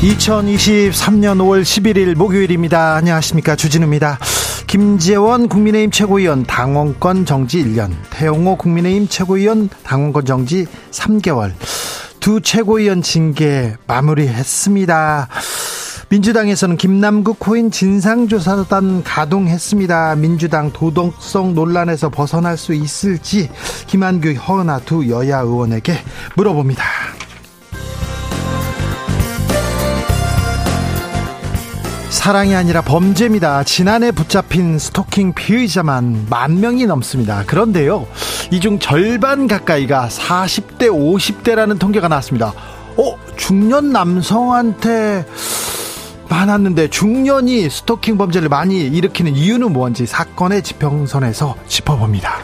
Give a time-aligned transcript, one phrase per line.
[0.00, 2.94] 2023년 5월 11일 목요일입니다.
[2.94, 3.56] 안녕하십니까.
[3.56, 4.20] 주진우입니다.
[4.68, 11.52] 김재원 국민의힘 최고위원 당원권 정지 1년, 태용호 국민의힘 최고위원 당원권 정지 3개월,
[12.20, 15.28] 두 최고위원 징계 마무리했습니다.
[16.10, 20.14] 민주당에서는 김남국 코인 진상조사단 가동했습니다.
[20.14, 23.50] 민주당 도덕성 논란에서 벗어날 수 있을지
[23.88, 25.98] 김한규, 허은하 두 여야 의원에게
[26.36, 27.17] 물어봅니다.
[32.28, 33.64] 사랑이 아니라 범죄입니다.
[33.64, 37.42] 지난해 붙잡힌 스토킹 피의자만 만 명이 넘습니다.
[37.46, 38.06] 그런데요,
[38.50, 42.52] 이 중 절반 가까이가 40대, 50대라는 통계가 나왔습니다.
[42.98, 45.24] 어, 중년 남성한테
[46.28, 52.40] 많았는데 중년이 스토킹 범죄를 많이 일으키는 이유는 뭔지 사건의 지평선에서 짚어봅니다.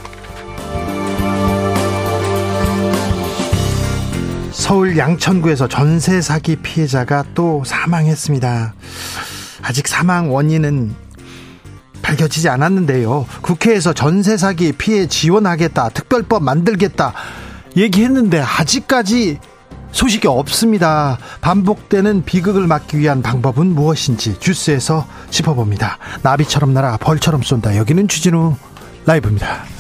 [4.51, 8.73] 서울 양천구에서 전세 사기 피해자가 또 사망했습니다.
[9.65, 10.95] 아직 사망 원인은
[12.03, 13.27] 밝혀지지 않았는데요.
[13.41, 17.15] 국회에서 전세 사기 피해 지원하겠다, 특별법 만들겠다
[17.77, 19.39] 얘기했는데 아직까지
[19.91, 21.19] 소식이 없습니다.
[21.41, 25.99] 반복되는 비극을 막기 위한 방법은 무엇인지 주스에서 짚어봅니다.
[26.23, 27.77] 나비처럼 날아 벌처럼 쏜다.
[27.77, 28.57] 여기는 주진우
[29.07, 29.74] 라이브입니다.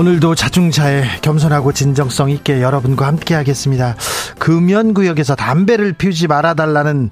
[0.00, 3.96] 오늘도 자중차에 겸손하고 진정성 있게 여러분과 함께 하겠습니다.
[4.38, 7.10] 금연구역에서 담배를 피우지 말아달라는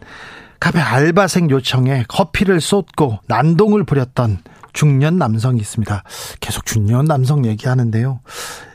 [0.59, 4.39] 카페 알바생 요청에 커피를 쏟고 난동을 부렸던
[4.73, 6.03] 중년 남성이 있습니다.
[6.41, 8.21] 계속 중년 남성 얘기하는데요.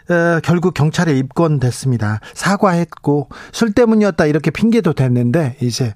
[0.10, 2.20] 어, 결국 경찰에 입건됐습니다.
[2.36, 5.92] 사과했고 술 때문이었다 이렇게 핑계도 됐는데 이제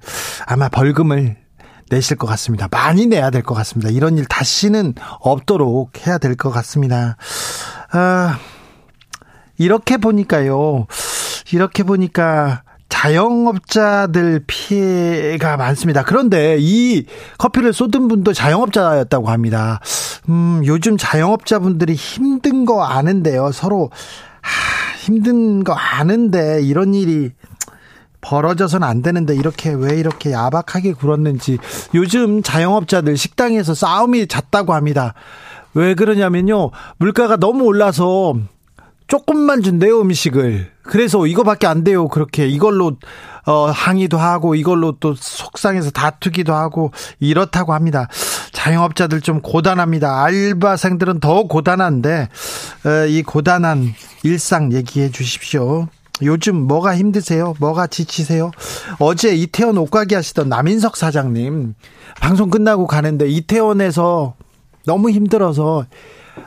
[0.47, 1.35] 아마 벌금을
[1.89, 2.67] 내실 것 같습니다.
[2.69, 3.89] 많이 내야 될 것 같습니다.
[3.91, 7.17] 이런 일 다시는 없도록 해야 될 것 같습니다.
[7.91, 8.37] 아,
[9.57, 10.87] 이렇게 보니까요.
[11.51, 16.03] 이렇게 보니까 자영업자들 피해가 많습니다.
[16.03, 17.05] 그런데 이
[17.37, 19.79] 커피를 쏟은 분도 자영업자였다고 합니다.
[20.29, 23.51] 음, 요즘 자영업자분들이 힘든 거 아는데요.
[23.51, 23.89] 서로
[24.41, 27.31] 하, 힘든 거 아는데 이런 일이
[28.21, 31.57] 벌어져서는 안 되는데 이렇게 왜 이렇게 야박하게 굴었는지
[31.93, 35.13] 요즘 자영업자들 식당에서 싸움이 잦다고 합니다.
[35.73, 36.71] 왜 그러냐면요.
[36.97, 38.35] 물가가 너무 올라서
[39.07, 40.71] 조금만 준대요, 음식을.
[40.83, 42.07] 그래서 이거밖에 안 돼요.
[42.07, 42.97] 그렇게 이걸로
[43.45, 48.09] 어 항의도 하고 이걸로 또 속상해서 다투기도 하고 이렇다고 합니다.
[48.51, 50.23] 자영업자들 좀 고단합니다.
[50.23, 52.27] 알바생들은 더 고단한데
[52.85, 55.87] 어, 이 고단한 일상 얘기해 주십시오.
[56.23, 57.53] 요즘 뭐가 힘드세요?
[57.59, 58.51] 뭐가 지치세요?
[58.99, 61.75] 어제 이태원 옷가게 하시던 남인석 사장님
[62.19, 64.35] 방송 끝나고 가는데 이태원에서
[64.85, 65.85] 너무 힘들어서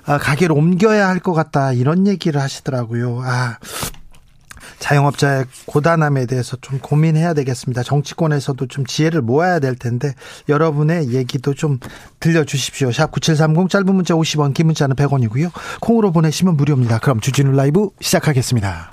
[0.07, 3.21] 아, 가게를 옮겨야 할 것 같다 이런 얘기를 하시더라고요.
[3.25, 3.59] 아
[4.79, 7.83] 자영업자의 고단함에 대해서 좀 고민해야 되겠습니다.
[7.83, 10.15] 정치권에서도 좀 지혜를 모아야 될 텐데
[10.49, 11.79] 여러분의 얘기도 좀
[12.19, 12.91] 들려주십시오.
[12.93, 15.51] 샵 9730 짧은 문자 50원 긴 문자는 100원이고요.
[15.81, 16.99] 콩으로 보내시면 무료입니다.
[16.99, 18.93] 그럼 주진우 라이브 시작하겠습니다.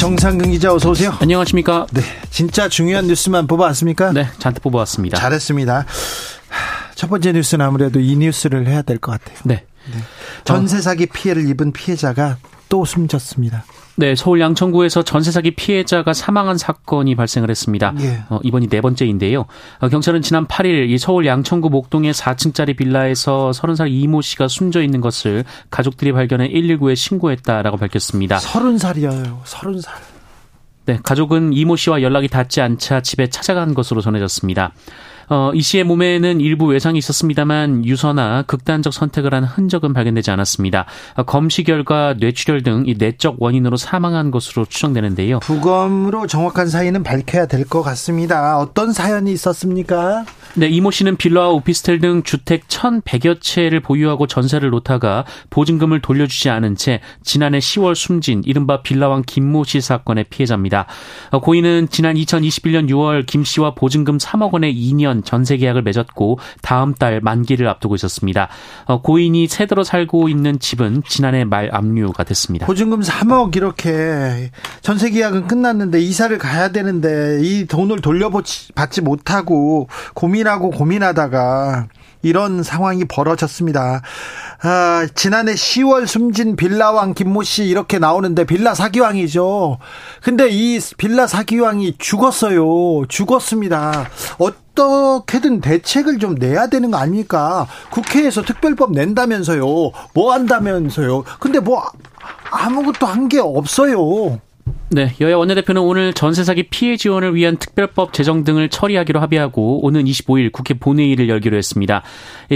[0.00, 1.16] 정상근 기자 어서 오세요.
[1.20, 1.86] 안녕하십니까?
[1.92, 4.12] 네, 진짜 중요한 뉴스만 뽑아왔습니까?
[4.12, 5.16] 네, 잔뜩 뽑아왔습니다.
[5.18, 5.86] 잘했습니다.
[6.96, 9.38] 첫 번째 뉴스는 아무래도 이 뉴스를 해야 될 것 같아요.
[9.44, 9.64] 네.
[9.92, 9.98] 네.
[10.44, 12.38] 전세 사기 피해를 입은 피해자가
[12.72, 13.64] 또 숨졌습니다.
[13.96, 17.92] 네, 서울 양천구에서 전세 사기 피해자가 사망한 사건이 발생을 했습니다.
[18.00, 18.22] 예.
[18.30, 19.44] 어, 이번이 네 번째인데요.
[19.80, 25.02] 어, 경찰은 지난 8일 이 서울 양천구 목동의 4층짜리 빌라에서 30살 이모 씨가 숨져 있는
[25.02, 28.38] 것을 가족들이 발견해 119에 신고했다라고 밝혔습니다.
[28.38, 29.42] 30살이에요.
[29.42, 29.90] 30살.
[30.86, 34.72] 네, 가족은 이모 씨와 연락이 닿지 않자 집에 찾아간 것으로 전해졌습니다.
[35.28, 40.86] 어, 이 씨의 몸에는 일부 외상이 있었습니다만 유서나 극단적 선택을 한 흔적은 발견되지 않았습니다.
[41.16, 45.38] 어, 검시 결과 뇌출혈 등 이 내적 원인으로 사망한 것으로 추정되는데요.
[45.40, 48.58] 부검으로 정확한 사인은 밝혀야 될 것 같습니다.
[48.58, 50.24] 어떤 사연이 있었습니까?
[50.54, 56.76] 네, 이모 씨는 빌라와 오피스텔 등 주택 1,100여 채를 보유하고 전세를 놓다가 보증금을 돌려주지 않은
[56.76, 60.86] 채 지난해 10월 숨진 이른바 빌라왕 김모 씨 사건의 피해자입니다.
[61.30, 66.94] 어, 고인은 지난 2021년 6월 김 씨와 보증금 3억 원의 2년 전세 계약을 맺었고 다음
[66.94, 68.48] 달 만기를 앞두고 있었습니다.
[68.86, 72.66] 어, 고인이 새들어 살고 있는 집은 지난해 말 압류가 됐습니다.
[72.66, 74.50] 보증금 3억 이렇게
[74.80, 81.88] 전세 계약은 끝났는데 이사를 가야 되는데 이 돈을 돌려받지 못하고 고민하고 고민하다가
[82.22, 84.02] 이런 상황이 벌어졌습니다.
[84.62, 89.78] 아, 지난해 10월 숨진 빌라왕 김모 씨 이렇게 나오는데 빌라 사기왕이죠.
[90.22, 93.06] 근데 이 빌라 사기왕이 죽었어요.
[93.08, 94.08] 죽었습니다.
[94.38, 97.66] 어떻게든 대책을 좀 내야 되는 거 아닙니까?
[97.90, 99.64] 국회에서 특별법 낸다면서요.
[100.14, 101.24] 뭐 한다면서요.
[101.40, 101.84] 근데 뭐
[102.50, 104.38] 아무것도 한 게 없어요.
[104.94, 110.04] 네, 여야 원내대표는 오늘 전세 사기 피해 지원을 위한 특별법 제정 등을 처리하기로 합의하고 오는
[110.04, 112.02] 25일 국회 본회의를 열기로 했습니다.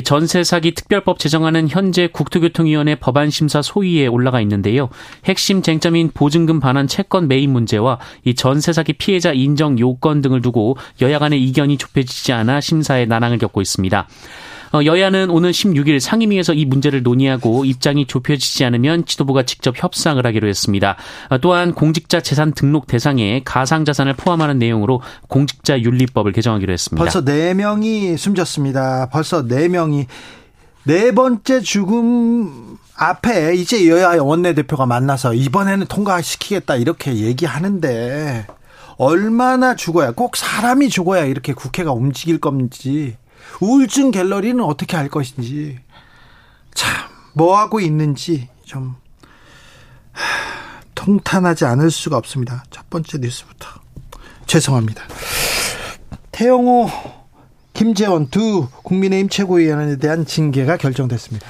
[0.05, 4.91] 전세 사기 특별법 제정안은 현재 국토교통위원회 법안 심사 소위에 올라가 있는데요.
[5.25, 10.77] 핵심 쟁점인 보증금 반환 채권 매입 문제와 이 전세 사기 피해자 인정 요건 등을 두고
[11.01, 14.09] 여야 간의 이견이 좁혀지지 않아 심사에 난항을 겪고 있습니다.
[14.73, 20.49] 어, 여야는 오는 16일 상임위에서 이 문제를 논의하고 입장이 좁혀지지 않으면 지도부가 직접 협상을 하기로
[20.49, 20.97] 했습니다.
[21.31, 27.03] 어, 또한 공직자 재산 등록 대상에 가상 자산을 포함하는 내용으로 공직자 윤리법을 개정하기로 했습니다.
[27.03, 29.09] 벌써 4명이 숨졌습니다.
[29.11, 30.07] 벌써 4명이
[30.85, 38.47] 네 번째 죽음 앞에 이제 여야 원내대표가 만나서 이번에는 통과시키겠다 이렇게 얘기하는데
[38.97, 43.17] 얼마나 죽어야 꼭 사람이 죽어야 이렇게 국회가 움직일 건지
[43.61, 45.79] 우울증 갤러리는 어떻게 할 것인지
[46.75, 46.91] 참
[47.35, 48.97] 뭐하고 있는지 좀
[50.95, 52.65] 통탄하지 않을 수가 없습니다.
[52.71, 53.69] 첫 번째 뉴스부터
[54.47, 55.03] 죄송합니다.
[56.33, 56.91] 태영호,
[57.73, 61.47] 김재원 두 국민의힘 최고위원에 대한 징계가 결정됐습니다.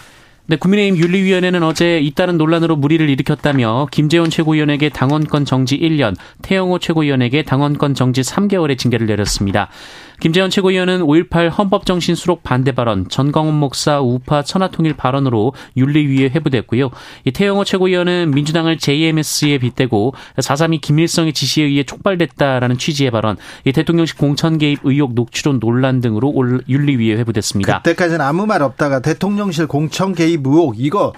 [0.48, 7.42] 네, 국민의힘 윤리위원회는 어제 잇따른 논란으로 무리를 일으켰다며 김재원 최고위원에게 당원권 정지 1년, 태영호 최고위원에게
[7.42, 9.68] 당원권 정지 3개월의 징계를 내렸습니다.
[10.20, 16.90] 김재원 최고위원은 5.18 헌법정신 수록 반대 발언, 전광훈 목사 우파 천하통일 발언으로 윤리위에 회부됐고요.
[17.24, 24.16] 이 태영호 최고위원은 민주당을 JMS에 빗대고 4.3이 김일성의 지시에 의해 촉발됐다라는 취지의 발언, 이 대통령실
[24.16, 26.32] 공천 개입 의혹 녹취론 논란 등으로
[26.68, 27.82] 윤리위에 회부됐습니다.
[27.82, 31.12] 그때까지는 아무 말 없다가 대통령실 공천 개입 의혹 이거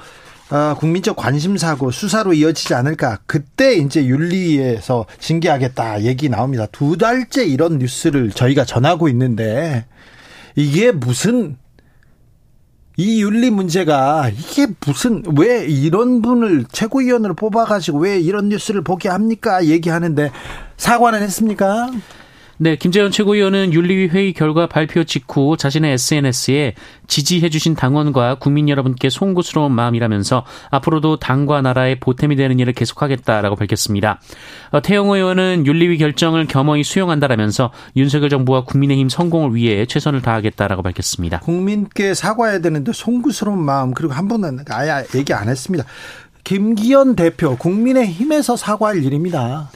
[0.50, 3.18] 어, 국민적 관심사고 수사로 이어지지 않을까.
[3.26, 6.66] 그때 이제 윤리위에서 징계하겠다 얘기 나옵니다.
[6.72, 9.84] 두 달째 이런 뉴스를 저희가 전하고 있는데
[10.56, 11.56] 이게 무슨
[12.96, 19.66] 이 윤리 문제가 이게 무슨 왜 이런 분을 최고위원으로 뽑아가지고 왜 이런 뉴스를 보게 합니까?
[19.66, 20.32] 얘기하는데
[20.78, 21.90] 사과는 했습니까?
[22.60, 26.74] 네, 김재현 최고위원은 윤리위 회의 결과 발표 직후 자신의 SNS에
[27.06, 34.20] 지지해주신 당원과 국민 여러분께 송구스러운 마음이라면서 앞으로도 당과 나라의 보탬이 되는 일을 계속하겠다라고 밝혔습니다.
[34.70, 41.38] 어, 태영호 의원은 윤리위 결정을 겸허히 수용한다라면서 윤석열 정부와 국민의힘 성공을 위해 최선을 다하겠다라고 밝혔습니다.
[41.38, 45.84] 국민께 사과해야 되는데 송구스러운 마음 그리고 한 번은 아예 얘기 안 했습니다.
[46.42, 49.70] 김기현 대표 국민의힘에서 사과할 일입니다.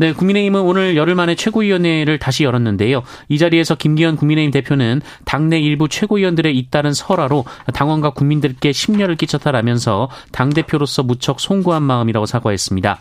[0.00, 3.02] 네, 국민의힘은 오늘 열흘 만에 최고위원회를 다시 열었는데요.
[3.28, 11.02] 이 자리에서 김기현 국민의힘 대표는 당내 일부 최고위원들의 잇따른 설화로 당원과 국민들께 심려를 끼쳤다라면서 당대표로서
[11.02, 13.00] 무척 송구한 마음이라고 사과했습니다.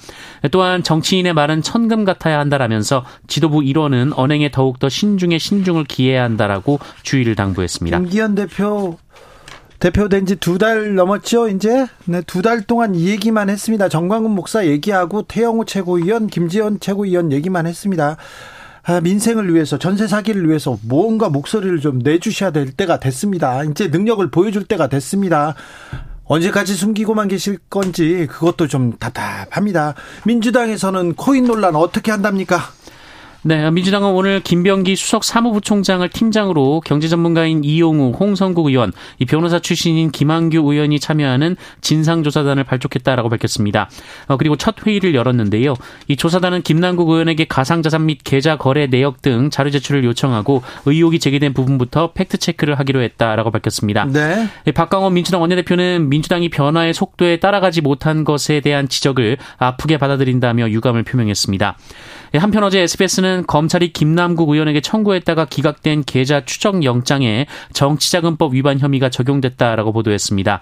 [0.51, 7.36] 또한 정치인의 말은 천금 같아야 한다라면서 지도부 일원은 언행에 더욱더 신중에 신중을 기해야 한다라고 주의를
[7.36, 8.00] 당부했습니다.
[8.00, 8.98] 김기현 대표
[9.79, 11.86] 대표된 지 두 달 넘었죠, 이제?
[12.05, 13.89] 네, 두 달 동안 이 얘기만 했습니다.
[13.89, 18.17] 정광훈 목사 얘기하고 태영호 최고위원, 김지현 최고위원 얘기만 했습니다.
[18.84, 23.63] 아, 민생을 위해서, 전세 사기를 위해서 뭔가 목소리를 좀 내주셔야 될 때가 됐습니다.
[23.65, 25.55] 이제 능력을 보여줄 때가 됐습니다.
[26.24, 29.93] 언제까지 숨기고만 계실 건지 그것도 좀 답답합니다.
[30.25, 32.60] 민주당에서는 코인 논란 어떻게 한답니까?
[33.48, 40.12] 네, 민주당은 오늘 김병기 수석 사무부총장을 팀장으로 경제 전문가인 이용우, 홍성국 의원, 이 변호사 출신인
[40.12, 43.89] 김한규 의원이 참여하는 진상조사단을 발족했다라고 밝혔습니다.
[44.27, 45.75] 어, 그리고 첫 회의를 열었는데요.
[46.10, 51.54] 이 조사단은 김남국 의원에게 가상자산 및 계좌 거래 내역 등 자료 제출을 요청하고 의혹이 제기된
[51.54, 54.04] 부분부터 팩트 체크를 하기로 했다라고 밝혔습니다.
[54.12, 54.50] 네.
[54.74, 61.77] 박강원 민주당 원내대표는 민주당이 변화의 속도에 따라가지 못한 것에 대한 지적을 아프게 받아들인다며 유감을 표명했습니다.
[62.34, 69.10] 예, 한편 어제 SBS는 검찰이 김남국 의원에게 청구했다가 기각된 계좌 추적 영장에 정치자금법 위반 혐의가
[69.10, 70.60] 적용됐다라고 보도했습니다.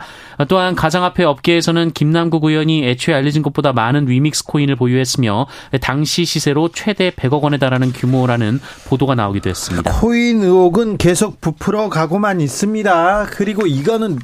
[0.47, 5.47] 또한 가상화폐 업계에서는 김남국 의원이 애초에 알려진 것보다 많은 위믹스 코인을 보유했으며
[5.81, 9.99] 당시 시세로 최대 100억 원에 달하는 규모라는 보도가 나오기도 했습니다.
[9.99, 13.27] 코인 의혹은 계속 부풀어 가고만 있습니다.
[13.31, 14.19] 그리고 이거는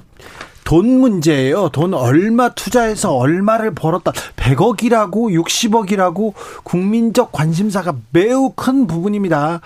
[0.72, 1.68] 돈 문제예요.
[1.68, 4.14] 돈 얼마 투자해서 얼마를 벌었다.
[4.38, 9.60] 100억이라고 60억이라고 국민적 관심사가 매우 큰 부분입니다.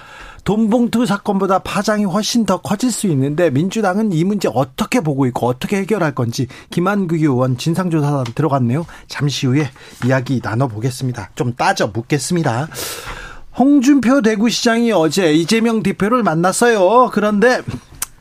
[0.46, 5.78] 돈봉투 사건보다 파장이 훨씬 더 커질 수 있는데 민주당은 이 문제 어떻게 보고 있고 어떻게
[5.78, 8.88] 해결할 건지 김한국 의원 진상조사 들어갔네요.
[9.08, 9.70] 잠시 후에
[10.08, 11.30] 이야기 나눠보겠습니다.
[11.36, 12.68] 좀 따져 묻겠습니다.
[13.60, 17.12] 홍준표 대구시장이 어제 이재명 대표를 만났어요.
[17.14, 17.62] 그런데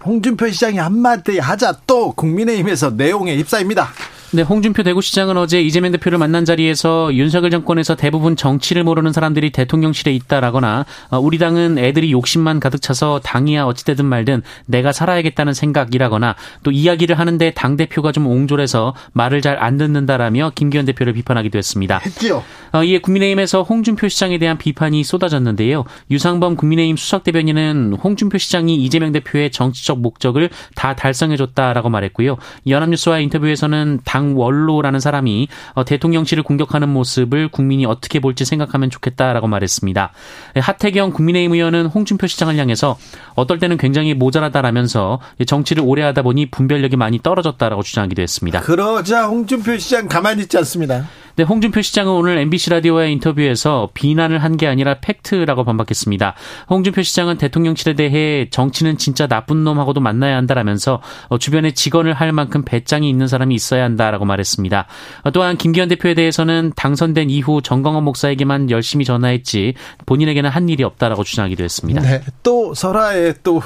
[0.05, 3.89] 홍준표 시장이 한마디 하자 또 국민의힘에서 내용에 휩싸입니다.
[4.35, 10.13] 네, 홍준표 대구시장은 어제 이재명 대표를 만난 자리에서 윤석열 정권에서 대부분 정치를 모르는 사람들이 대통령실에
[10.13, 16.73] 있다라거나 어, 우리 당은 애들이 욕심만 가득 차서 당이야 어찌되든 말든 내가 살아야겠다는 생각이라거나 또
[16.73, 21.99] 이야기를 하는데 당 대표가 좀 옹졸해서 말을 잘 안 듣는다라며 김기현 대표를 비판하기도 했습니다.
[21.99, 22.43] 했죠.
[22.73, 25.85] 어, 이에 국민의힘에서 홍준표 시장에 대한 비판이 쏟아졌는데요.
[26.11, 32.37] 유상범 국민의힘 수석 대변인은 홍준표 시장이 이재명 대표의 정치적 목적을 다 달성해줬다라고 말했고요.
[32.67, 40.13] 연합뉴스와 인터뷰에서는 당 장원로라는 사람이 어, 대통령실을 공격하는 모습을 국민이 어떻게 볼지 생각하면 좋겠다라고 말했습니다.
[40.55, 42.97] 네, 하태경 국민의힘 의원은 홍준표 시장을 향해서
[43.35, 48.61] 어떨 때는 굉장히 모자라다라면서 정치를 오래 하다 보니 분별력이 많이 떨어졌다라고 주장하기도 했습니다.
[48.61, 51.07] 그러자 홍준표 시장 가만히 있지 않습니다.
[51.37, 56.35] 네, 홍준표 시장은 오늘 MBC 라디오의 인터뷰에서 비난을 한 게 아니라 팩트라고 반박했습니다.
[56.71, 62.63] 홍준표 시장은 대통령실에 대해 정치는 진짜 나쁜 놈하고도 만나야 한다라면서 어, 주변에 직원을 할 만큼
[62.65, 64.87] 배짱이 있는 사람이 있어야 한다라고 말했습니다.
[65.25, 69.75] 어, 또한 김기현 대표에 대해서는 당선된 이후 정광원 목사에게만 열심히 전화했지
[70.07, 72.01] 본인에게는 한 일이 없다라고 주장하기도 했습니다.
[72.01, 73.61] 네, 또 설화에 또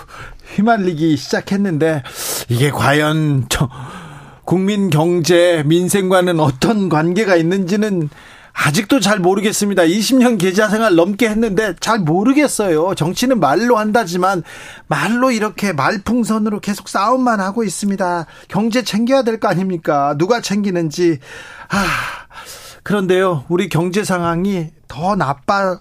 [0.54, 2.02] 휘말리기 시작했는데
[2.48, 3.68] 이게 과연 저
[4.48, 8.08] 국민 경제, 민생과는 어떤 관계가 있는지는
[8.54, 9.82] 아직도 잘 모르겠습니다.
[9.82, 12.94] 20년 계좌 생활 넘게 했는데 잘 모르겠어요.
[12.94, 14.42] 정치는 말로 한다지만
[14.86, 18.24] 말로 이렇게 말풍선으로 계속 싸움만 하고 있습니다.
[18.48, 20.14] 경제 챙겨야 될 거 아닙니까?
[20.16, 21.18] 누가 챙기는지.
[21.68, 21.84] 아,
[22.82, 23.44] 그런데요.
[23.50, 25.78] 우리 경제 상황이 더 나빠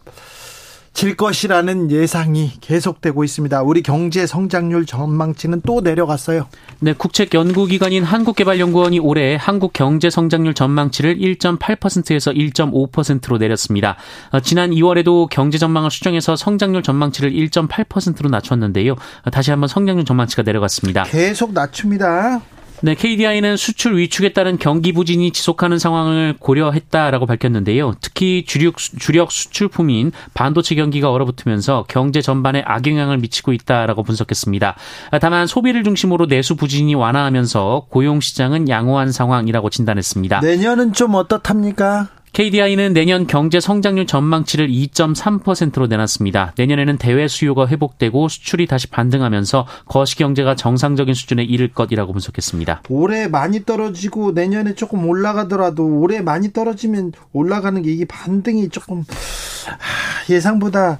[0.98, 3.62] 질 것이라는 예상이 계속되고 있습니다.
[3.62, 6.48] 우리 경제 성장률 전망치는 또 내려갔어요.
[6.80, 13.96] 네, 국책 연구 기관인 한국개발연구원이 올해 한국 경제 성장률 전망치를 1.8%에서 1.5%로 내렸습니다.
[14.32, 18.94] 어, 지난 2월에도 경제 전망을 수정해서 성장률 전망치를 1.8%로 낮췄는데요.
[18.94, 21.04] 어, 다시 한번 성장률 전망치가 내려갔습니다.
[21.04, 22.42] 계속 낮춥니다.
[22.84, 27.96] 네, KDI는 수출 위축에 따른 경기 부진이 지속하는 상황을 고려했다라고 밝혔는데요.
[28.02, 34.76] 특히 주력, 주력 수출품인 반도체 경기가 얼어붙으면서 경제 전반에 악영향을 미치고 있다라고 분석했습니다.
[35.20, 40.42] 다만 소비를 중심으로 내수 부진이 완화하면서 고용 시장은 양호한 상황이라고 진단했습니다.
[40.42, 42.10] 내년은 좀 어떻답니까?
[42.34, 46.54] KDI는 내년 경제 성장률 전망치를 2.3%로 내놨습니다.
[46.58, 52.84] 내년에는 대외 수요가 회복되고 수출이 다시 반등하면서 거시 경제가 정상적인 수준에 이를 것이라고 분석했습니다.
[52.90, 59.04] 올해 많이 떨어지고 내년에 조금 올라가더라도 올해 많이 떨어지면 올라가는 게 이게 반등이 조금
[60.30, 61.00] 예상보다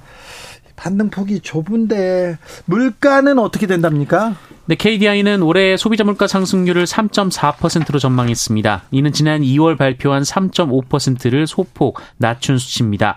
[0.76, 4.36] 반등폭이 좁은데 물가는 어떻게 된답니까?
[4.68, 8.82] 네, KDI는 올해 소비자 물가 상승률을 3.4%로 전망했습니다.
[8.90, 13.16] 이는 지난 2월 발표한 3.5%를 소폭 낮춘 수치입니다.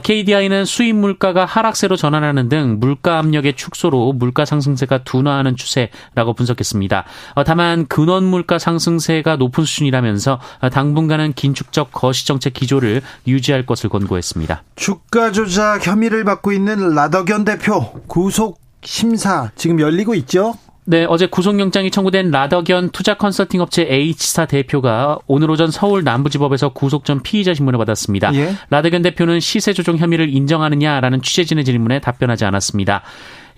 [0.00, 7.04] KDI는 어, 수입 물가가 하락세로 전환하는 등 물가 압력의 축소로 물가 상승세가 둔화하는 추세라고 분석했습니다.
[7.34, 13.90] 어, 다만 근원 물가 상승세가 높은 수준이라면서 어, 당분간은 긴축적 거시 정책 기조를 유지할 것을
[13.90, 14.62] 권고했습니다.
[14.76, 20.54] 주가 조작 혐의를 받고 있는 라더견 대표 구속 심사 지금 열리고 있죠?
[20.84, 27.04] 네, 어제 구속영장이 청구된 라덕연 투자 컨설팅 업체 H사 대표가 오늘 오전 서울 남부지법에서 구속
[27.04, 28.34] 전 피의자 신문을 받았습니다.
[28.34, 28.54] 예?
[28.70, 33.02] 라덕연 대표는 시세 조정 혐의를 인정하느냐라는 취재진의 질문에 답변하지 않았습니다.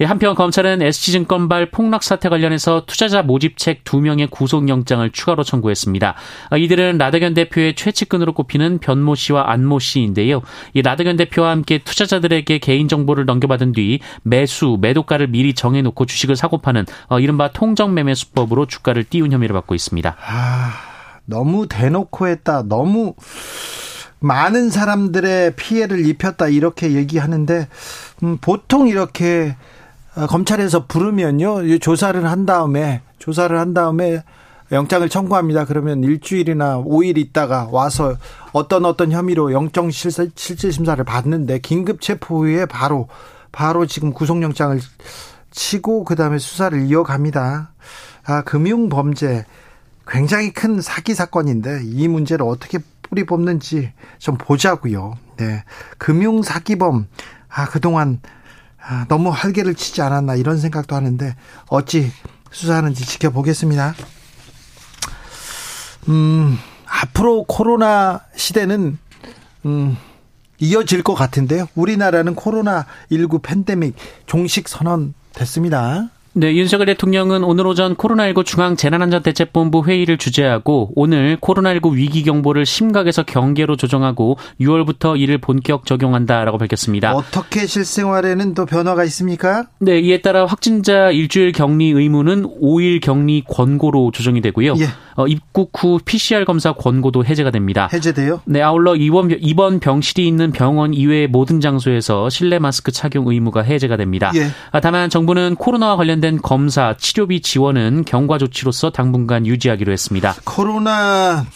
[0.00, 6.14] 예, 한편 검찰은 SG증권발 폭락 사태 관련해서 투자자 모집책 2명의 구속영장을 추가로 청구했습니다.
[6.50, 10.42] 아, 이들은 라덕연 대표의 최측근으로 꼽히는 변모 씨와 안모 씨인데요.
[10.72, 16.86] 이 라덕연 대표와 함께 투자자들에게 개인정보를 넘겨받은 뒤 매수, 매도가를 미리 정해놓고 주식을 사고 파는
[17.08, 20.16] 어, 이른바 통정매매 수법으로 주가를 띄운 혐의를 받고 있습니다.
[20.18, 20.72] 아,
[21.24, 22.62] 너무 대놓고 했다.
[22.62, 23.14] 너무
[24.24, 26.48] 많은 사람들의 피해를 입혔다.
[26.48, 27.68] 이렇게 얘기하는데
[28.22, 29.54] 음, 보통 이렇게 어,
[30.28, 34.22] 검찰에서 부르면요 조사를 한 다음에 조사를 한 다음에
[34.72, 35.66] 영장을 청구합니다.
[35.66, 38.16] 그러면 일주일이나 5일 있다가 와서
[38.52, 43.08] 어떤 어떤 혐의로 영장 실질 심사를 받는데 긴급 체포 후에 바로
[43.52, 44.80] 바로 지금 구속영장을
[45.50, 47.72] 치고 그다음에 수사를 이어갑니다.
[48.26, 49.44] 아, 금융 범죄
[50.06, 55.14] 굉장히 큰 사기 사건인데 이 문제를 어떻게 뿌리 뽑는지 좀 보자고요.
[55.36, 55.62] 네.
[55.98, 57.06] 금융 사기범
[57.48, 58.43] 아, 그동안 아,
[59.08, 61.36] 너무 활개를 치지 않았나 이런 생각도 하는데
[61.68, 62.12] 어찌
[62.50, 63.94] 수사하는지 지켜보겠습니다.
[66.08, 68.98] 음, 앞으로 코로나 시대는
[69.66, 69.96] 음,
[70.58, 71.66] 이어질 것 같은데요.
[71.74, 76.10] 우리나라는 코로나 19 팬데믹 종식 선언 됐습니다.
[76.36, 83.76] 네, 윤석열 대통령은 오늘 오전 코로나19 중앙재난안전대책본부 회의를 주재하고 오늘 코로나19 위기 경보를 심각에서 경계로
[83.76, 87.14] 조정하고 6월부터 이를 본격 적용한다라고 밝혔습니다.
[87.14, 89.68] 어떻게 실생활에는 또 변화가 있습니까?
[89.78, 94.74] 네, 이에 따라 확진자 일주일 격리 의무는 5일 격리 권고로 조정이 되고요.
[94.80, 94.88] 예.
[95.14, 97.88] 어, 입국 후 PCR 검사 권고도 해제가 됩니다.
[97.92, 98.40] 해제돼요?
[98.46, 103.96] 네, 아울러 입원, 입원 병실이 있는 병원 이외의 모든 장소에서 실내 마스크 착용 의무가 해제가
[103.96, 104.32] 됩니다.
[104.34, 104.48] 예.
[104.72, 110.34] 아, 다만 정부는 코로나와 관련된 검사, 치료비 지원은 경과 조치로서 당분간 유지하기로 했습니다.
[110.44, 111.46] 코로나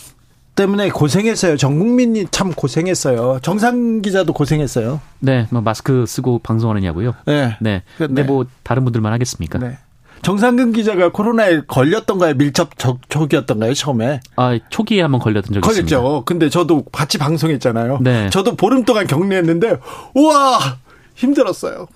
[0.55, 1.57] 때문에 고생했어요.
[1.57, 3.39] 전 국민이 참 고생했어요.
[3.43, 5.01] 정상 기자도 고생했어요.
[5.21, 7.15] 네, 뭐 마스크 쓰고 방송하느냐고요?
[7.27, 7.57] 네.
[7.61, 7.83] 네.
[7.97, 8.29] 근데 네.
[8.29, 9.59] 뭐 다른 분들만 하겠습니까?
[9.59, 9.79] 네.
[10.23, 12.35] 정상근 기자가 코로나에 걸렸던가요?
[12.35, 12.71] 밀접
[13.09, 13.73] 초기였던가요?
[13.75, 14.21] 처음에?
[14.35, 15.81] 아, 초기에 한번 걸렸던 적이 걸렸죠.
[15.83, 15.97] 있습니다.
[16.01, 16.25] 걸렸죠.
[16.25, 18.01] 근데 저도 같이 방송했잖아요.
[18.03, 18.29] 네.
[18.31, 19.77] 저도 보름 동안 격리했는데
[20.15, 20.59] 우와!
[21.15, 21.87] 힘들었어요.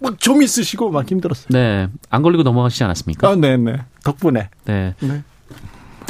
[0.00, 1.48] 막, 막좀 있으시고 막 힘들었어요.
[1.50, 1.88] 네.
[2.08, 3.28] 안 걸리고 넘어가시지 않았습니까?
[3.28, 3.76] 아, 네, 네.
[4.04, 4.48] 덕분에.
[4.64, 4.94] 네.
[5.00, 5.22] 네.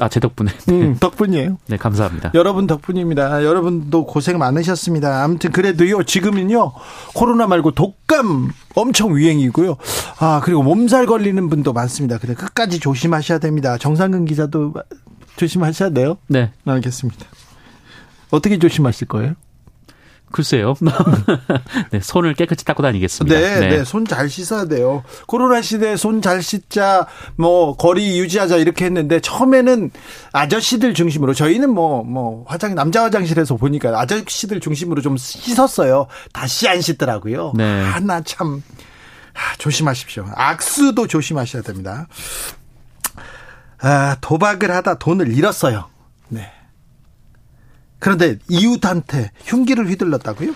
[0.01, 0.51] 아, 제 덕분에.
[0.71, 1.59] 음, 덕분이에요.
[1.67, 2.31] 네, 감사합니다.
[2.35, 3.45] 여러분 덕분입니다.
[3.45, 5.23] 여러분도 고생 많으셨습니다.
[5.23, 6.73] 아무튼 그래도요, 지금은요,
[7.15, 9.77] 코로나 말고 독감 엄청 유행이고요.
[10.21, 12.19] 아, 그리고 몸살 걸리는 분도 많습니다.
[12.19, 13.77] 그래, 끝까지 조심하셔야 됩니다.
[13.77, 14.75] 정상근 기자도
[15.37, 16.17] 조심하셔야 돼요.
[16.29, 16.51] 네.
[16.65, 17.27] 알겠습니다.
[18.31, 19.35] 어떻게 조심하실 거예요?
[20.33, 20.75] 글쎄요.
[21.91, 23.37] 네, 손을 깨끗이 닦고 다니겠습니다.
[23.37, 23.69] 네, 네.
[23.79, 25.03] 네 손 잘 씻어야 돼요.
[25.27, 29.91] 코로나 시대에 손 잘 씻자, 뭐, 거리 유지하자 이렇게 했는데 처음에는
[30.33, 36.07] 아저씨들 중심으로 저희는 뭐, 뭐, 화장, 남자 화장실에서 보니까 아저씨들 중심으로 좀 씻었어요.
[36.33, 37.53] 다시 안 씻더라고요.
[37.57, 37.83] 네.
[37.83, 38.63] 하나 참,
[39.35, 40.27] 아, 조심하십시오.
[40.35, 42.07] 악수도 조심하셔야 됩니다.
[43.81, 45.89] 아, 도박을 하다 돈을 잃었어요.
[46.29, 46.53] 네.
[48.01, 50.53] 그런데 이웃한테 흉기를 휘둘렀다고요?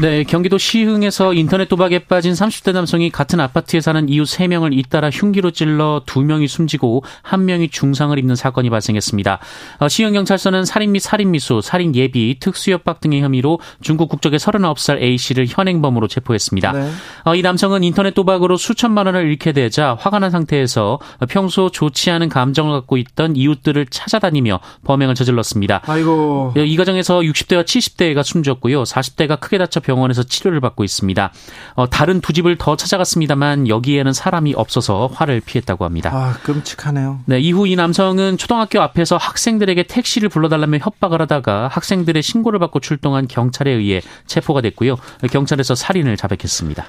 [0.00, 5.52] 네, 경기도 시흥에서 인터넷 도박에 빠진 30대 남성이 같은 아파트에 사는 이웃 3명을 잇따라 흉기로
[5.52, 9.38] 찔러 2명이 숨지고 1명이 중상을 입는 사건이 발생했습니다.
[9.78, 16.08] 어, 시흥경찰서는 살인 및 살인미수, 살인 예비, 특수협박 등의 혐의로 중국 국적의 39살 A씨를 현행범으로
[16.08, 16.72] 체포했습니다.
[16.72, 16.90] 네.
[17.24, 22.30] 어, 이 남성은 인터넷 도박으로 수천만 원을 잃게 되자 화가 난 상태에서 평소 좋지 않은
[22.30, 25.82] 감정을 갖고 있던 이웃들을 찾아다니며 범행을 저질렀습니다.
[25.86, 26.52] 아이고.
[26.56, 28.82] 예, 이 과정에서 60대와 70대가 숨졌고요.
[28.82, 31.32] 40대가 크게 다쳐 병원에서 치료를 받고 있습니다.
[31.74, 36.10] 어, 다른 두 집을 더 찾아갔습니다만 여기에는 사람이 없어서 화를 피했다고 합니다.
[36.12, 37.20] 아, 끔찍하네요.
[37.26, 43.28] 네, 이후 이 남성은 초등학교 앞에서 학생들에게 택시를 불러달라며 협박을 하다가 학생들의 신고를 받고 출동한
[43.28, 44.96] 경찰에 의해 체포가 됐고요.
[45.30, 46.84] 경찰에서 살인을 자백했습니다.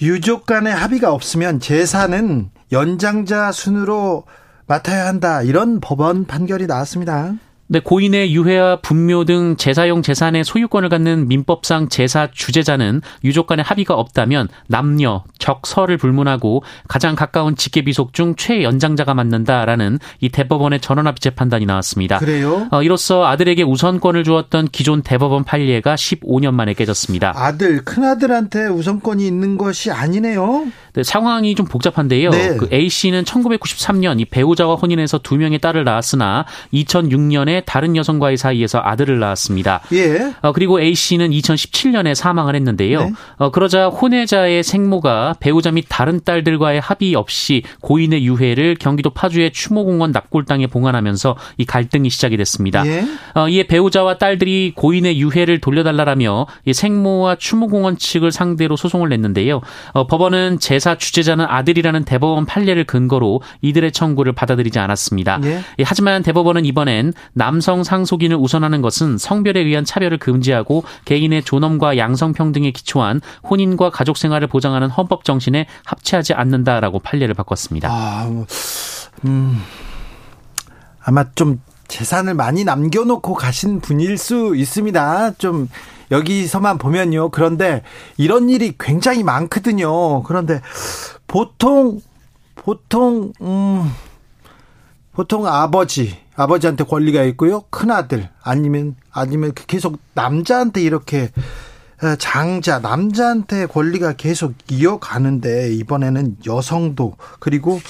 [0.00, 4.24] 유족 간의 합의가 없으면 재산은 연장자 순으로
[4.66, 5.42] 맡아야 한다.
[5.42, 7.34] 이런 법원 판결이 나왔습니다.
[7.68, 13.94] 네, 고인의 유해와 분묘 등 제사용 재산의 소유권을 갖는 민법상 제사 주재자는 유족 간의 합의가
[13.94, 22.18] 없다면 남녀, 적설을 불문하고 가장 가까운 직계비속 중 최연장자가 맡는다라는 이 대법원의 전원합의체 판단이 나왔습니다.
[22.18, 22.68] 그래요?
[22.70, 27.32] 어, 이로써 아들에게 우선권을 주었던 기존 대법원 판례가 15년 만에 깨졌습니다.
[27.34, 30.66] 아들, 큰아들한테 우선권이 있는 것이 아니네요.
[30.94, 32.30] 네, 상황이 좀 복잡한데요.
[32.30, 32.56] 네.
[32.56, 38.80] 그 A 씨는 1993년 이 배우자와 혼인해서 두 명의 딸을 낳았으나 2006년에 다른 여성과의 사이에서
[38.82, 39.80] 아들을 낳았습니다.
[39.92, 40.34] 예.
[40.42, 43.04] 어, 그리고 A 씨는 2017년에 사망을 했는데요.
[43.04, 43.12] 네.
[43.36, 50.12] 어, 그러자 혼외자의 생모가 배우자 및 다른 딸들과의 합의 없이 고인의 유해를 경기도 파주의 추모공원
[50.12, 52.86] 납골당에 봉안하면서 이 갈등이 시작이 됐습니다.
[52.86, 53.04] 예.
[53.34, 59.62] 어, 이에 배우자와 딸들이 고인의 유해를 돌려달라라며 이 생모와 추모공원 측을 상대로 소송을 냈는데요.
[59.92, 65.38] 어, 법원은 제 대사 주재자는 아들이라는 대법원 판례를 근거로 이들의 청구를 받아들이지 않았습니다.
[65.44, 65.62] 예.
[65.78, 65.84] 예.
[65.84, 73.20] 하지만 대법원은 이번엔 남성 상속인을 우선하는 것은 성별에 의한 차별을 금지하고 개인의 존엄과 양성평등에 기초한
[73.48, 77.88] 혼인과 가족 생활을 보장하는 헌법 정신에 합치하지 않는다라고 판례를 바꿨습니다.
[77.88, 78.44] 아,
[79.24, 79.62] 음,
[81.04, 85.34] 아마 좀 재산을 많이 남겨놓고 가신 분일 수 있습니다.
[85.38, 85.68] 좀
[86.12, 87.30] 여기서만 보면요.
[87.30, 87.82] 그런데
[88.16, 90.22] 이런 일이 굉장히 많거든요.
[90.22, 90.60] 그런데
[91.26, 92.00] 보통
[92.54, 93.90] 보통 음
[95.12, 97.62] 보통 아버지, 아버지한테 권리가 있고요.
[97.70, 101.30] 큰 아들 아니면 아니면 계속 남자한테 이렇게
[102.02, 107.80] 어, 장자 남자한테 권리가 계속 이어가는데 이번에는 여성도 그리고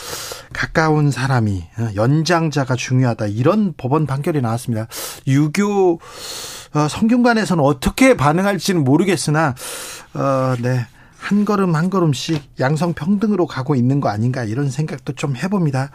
[0.53, 4.89] 가까운 사람이 어, 연장자가 중요하다 이런 법원 판결이 나왔습니다.
[5.27, 5.99] 유교 어,
[6.89, 9.55] 성균관에서는 어떻게 반응할지는 모르겠으나
[10.15, 10.87] 어, 네.
[11.23, 15.93] 한 걸음 한 걸음씩 양성 평등으로 가고 있는 거 아닌가 이런 생각도 좀 해봅니다.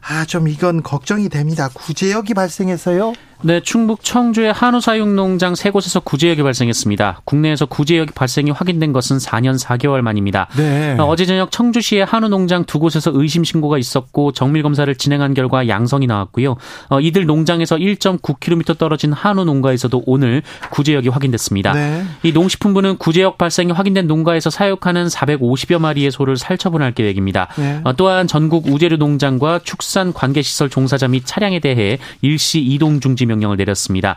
[0.00, 1.68] 아, 좀 이건 걱정이 됩니다.
[1.72, 3.12] 구제역이 발생해서요.
[3.42, 7.20] 네, 충북 청주의 한우 사육 농장 세 곳에서 구제역이 발생했습니다.
[7.24, 10.48] 국내에서 구제역 발생이 확인된 것은 4년 4개월 만입니다.
[10.56, 10.96] 네.
[10.98, 15.68] 어, 어제 저녁 청주시의 한우 농장 두 곳에서 의심 신고가 있었고 정밀 검사를 진행한 결과
[15.68, 16.56] 양성이 나왔고요.
[16.88, 21.74] 어, 이들 농장에서 1.9km 떨어진 한우 농가에서도 오늘 구제역이 확인됐습니다.
[21.74, 22.02] 네.
[22.22, 27.48] 이 농식품부는 구제역 발생이 확인된 농가에서 사 육하는 450여 마리의 소를 살처분할 계획입니다.
[27.56, 27.80] 네.
[27.84, 33.56] 어, 또한 전국 우제류 농장과 축산 관계시설 종사자 및 차량에 대해 일시 이동 중지 명령을
[33.56, 34.16] 내렸습니다.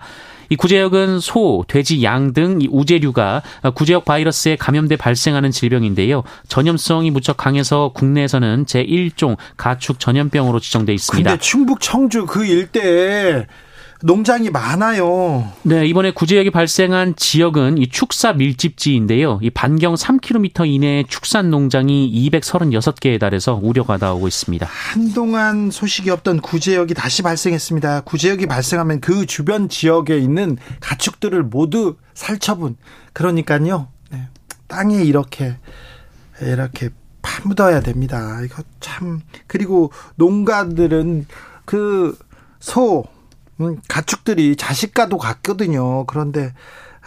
[0.50, 3.42] 이 구제역은 소, 돼지, 양 등 우제류가
[3.74, 6.24] 구제역 바이러스에 감염돼 발생하는 질병인데요.
[6.48, 11.30] 전염성이 무척 강해서 국내에서는 제1종 가축 전염병으로 지정돼 있습니다.
[11.30, 13.48] 근데 충북 청주 그 일대에
[14.04, 15.52] 농장이 많아요.
[15.64, 19.40] 네, 이번에 구제역이 발생한 지역은 이 축사 밀집지인데요.
[19.42, 24.68] 이 반경 3km 이내의 축산 농장이 236개에 달해서 우려가 나오고 있습니다.
[24.70, 28.02] 한동안 소식이 없던 구제역이 다시 발생했습니다.
[28.02, 32.78] 구제역이 발생하면 그 주변 지역에 있는 가축들을 모두 살처분.
[33.14, 33.88] 그러니까요.
[34.12, 34.28] 네,
[34.68, 35.58] 땅에 이렇게
[36.42, 36.90] 이렇게
[37.24, 38.40] 파묻어야 됩니다.
[38.46, 41.26] 이거 참 그리고 농가들은
[41.66, 42.16] 그
[42.60, 43.06] 소
[43.62, 46.06] 음, 가축들이 자식과도 같거든요.
[46.06, 46.54] 그런데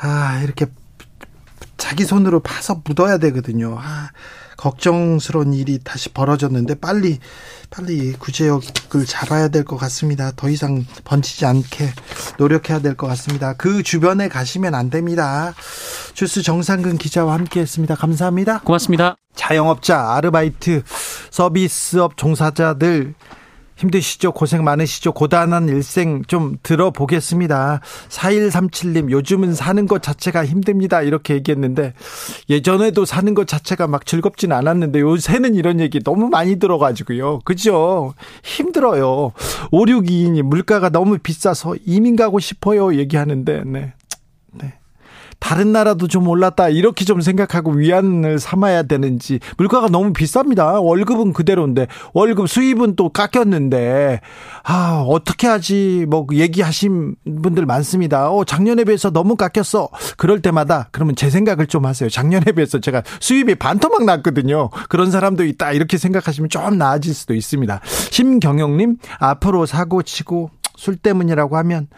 [0.00, 0.66] 아 이렇게
[1.76, 3.78] 자기 손으로 파서 묻어야 되거든요.
[3.80, 4.10] 아,
[4.56, 7.18] 걱정스러운 일이 다시 벌어졌는데 빨리
[7.70, 10.32] 빨리 구제역을 잡아야 될 것 같습니다.
[10.36, 11.92] 더 이상 번지지 않게
[12.38, 13.54] 노력해야 될 것 같습니다.
[13.54, 15.54] 그 주변에 가시면 안 됩니다.
[16.12, 17.94] 주스 정상근 기자와 함께했습니다.
[17.94, 18.60] 감사합니다.
[18.60, 19.16] 고맙습니다.
[19.34, 20.82] 자영업자, 아르바이트,
[21.30, 23.14] 서비스업 종사자들
[23.80, 24.32] 힘드시죠?
[24.32, 25.12] 고생 많으시죠?
[25.12, 27.80] 고단한 일생 좀 들어보겠습니다.
[28.08, 31.00] 4137님, 요즘은 사는 것 자체가 힘듭니다.
[31.00, 31.94] 이렇게 얘기했는데,
[32.50, 37.40] 예전에도 사는 것 자체가 막 즐겁진 않았는데, 요새는 이런 얘기 너무 많이 들어가지고요.
[37.44, 38.14] 그죠?
[38.44, 39.32] 힘들어요.
[39.72, 42.94] 5622님, 물가가 너무 비싸서 이민 가고 싶어요.
[42.94, 43.94] 얘기하는데, 네.
[44.52, 44.79] 네.
[45.40, 50.83] 다른 나라도 좀 올랐다 이렇게 좀 생각하고 위안을 삼아야 되는지 물가가 너무 비쌉니다.
[50.85, 54.20] 월급은 그대로인데 월급 수입은 또 깎였는데
[54.62, 58.31] 아 어떻게 하지 뭐 얘기하신 분들 많습니다.
[58.31, 59.88] 어 작년에 비해서 너무 깎였어.
[60.16, 62.09] 그럴 때마다 그러면 제 생각을 좀 하세요.
[62.09, 64.70] 작년에 비해서 제가 수입이 반토막 났거든요.
[64.88, 67.81] 그런 사람도 있다 이렇게 생각하시면 좀 나아질 수도 있습니다.
[68.11, 71.88] 심경영님 앞으로 사고 치고 술 때문이라고 하면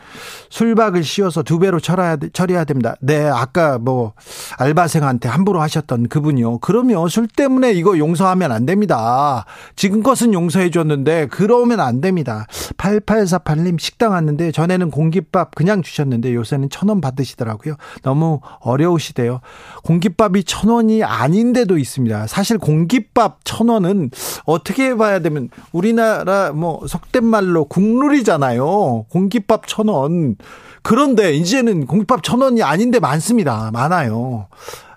[0.51, 2.97] 술박을 씌워서 두 배로 처리해야, 처리해야 됩니다.
[3.01, 4.12] 네, 아까 뭐
[4.59, 6.59] 알바생한테 함부로 하셨던 그분이요.
[6.59, 9.45] 그러면 술 때문에 이거 용서하면 안 됩니다.
[9.77, 12.47] 지금 것은 용서해 줬는데 그러면 안 됩니다.
[12.77, 17.77] 8848님 식당 왔는데 전에는 공깃밥 그냥 주셨는데 요새는 천 원 받으시더라고요.
[18.03, 19.40] 너무 어려우시대요.
[19.85, 22.27] 공깃밥이 천 원이 아닌데도 있습니다.
[22.27, 24.11] 사실 공깃밥 천 원은
[24.45, 28.72] 어떻게 봐야 되면 우리나라 뭐 속된 말로 국룰이잖아요.
[29.09, 30.37] 공깃밥 천 원.
[30.83, 33.71] 그런데 이제는 공깃밥 천 원이 아닌데 많습니다.
[33.73, 34.49] 많아요.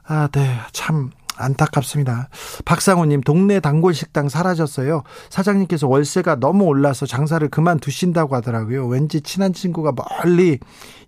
[0.08, 0.58] 아, 네.
[0.72, 2.30] 참 안타깝습니다.
[2.66, 5.04] 박상호님, 동네 단골 식당 사라졌어요.
[5.30, 8.88] 사장님께서 월세가 너무 올라서 장사를 그만두신다고 하더라고요.
[8.88, 10.60] 왠지 친한 친구가 멀리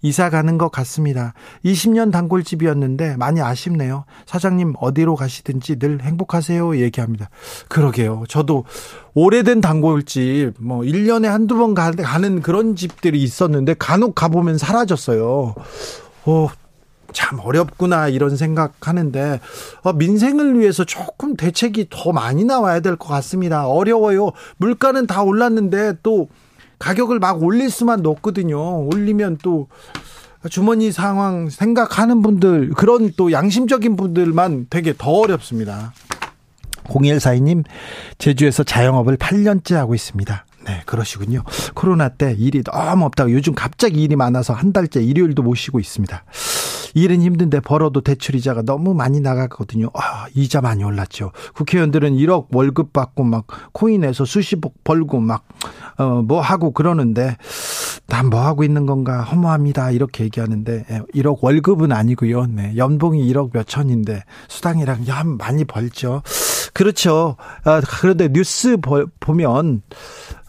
[0.01, 1.33] 이사 가는 것 같습니다.
[1.65, 4.05] 20년 단골집이었는데 많이 아쉽네요.
[4.25, 6.77] 사장님 어디로 가시든지 늘 행복하세요.
[6.77, 7.29] 얘기합니다.
[7.67, 8.23] 그러게요.
[8.29, 8.65] 저도
[9.13, 15.55] 오래된 단골집, 뭐, 1년에 한두 번 가는 그런 집들이 있었는데 간혹 가보면 사라졌어요.
[16.25, 16.47] 어,
[17.13, 19.39] 참 어렵구나 이런 생각하는데
[19.83, 23.67] 어, 민생을 위해서 조금 대책이 더 많이 나와야 될 것 같습니다.
[23.67, 24.31] 어려워요.
[24.57, 26.29] 물가는 다 올랐는데 또
[26.79, 28.85] 가격을 막 올릴 수만 없거든요.
[28.87, 29.67] 올리면 또
[30.49, 35.93] 주머니 상황 생각하는 분들 그런 또 양심적인 분들만 되게 더 어렵습니다.
[36.85, 37.63] 0142님
[38.17, 40.45] 제주에서 자영업을 8년째 하고 있습니다.
[40.67, 41.43] 네, 그러시군요.
[41.73, 46.23] 코로나 때 일이 너무 없다가 요즘 갑자기 일이 많아서 한 달째 일요일도 못 쉬고 있습니다.
[46.93, 49.89] 일은 힘든데 벌어도 대출 이자가 너무 많이 나가거든요.
[49.93, 51.31] 아, 이자 많이 올랐죠.
[51.53, 55.47] 국회의원들은 1억 월급 받고 막 코인에서 수십억 벌고 막,
[55.97, 57.37] 어, 뭐 하고 그러는데,
[58.07, 59.91] 난 뭐 하고 있는 건가 허무합니다.
[59.91, 62.47] 이렇게 얘기하는데, 1억 예, 월급은 아니고요.
[62.47, 62.73] 네.
[62.77, 66.23] 연봉이 1억 몇 천인데, 수당이랑 야, 많이 벌죠.
[66.73, 67.37] 그렇죠.
[67.63, 69.81] 아, 그런데 뉴스 보, 보면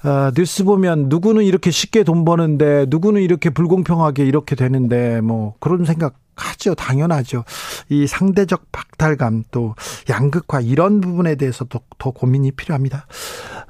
[0.02, 5.84] 아, 뉴스 보면 누구는 이렇게 쉽게 돈 버는데 누구는 이렇게 불공평하게 이렇게 되는데 뭐 그런
[5.84, 6.74] 생각 하죠.
[6.74, 7.44] 당연하죠.
[7.88, 9.74] 이 상대적 박탈감 또
[10.08, 13.06] 양극화 이런 부분에 대해서도 더 고민이 필요합니다.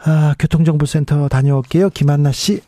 [0.05, 1.91] 아, 교통정보센터 다녀올게요.
[1.91, 2.61] 김한나 씨.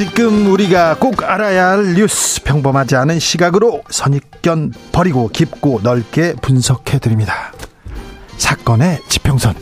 [0.00, 7.52] 지금 우리가 꼭 알아야 할 뉴스 평범하지 않은 시각으로 선입견 버리고 깊고 넓게 분석해 드립니다.
[8.38, 9.54] 사건의 지평선.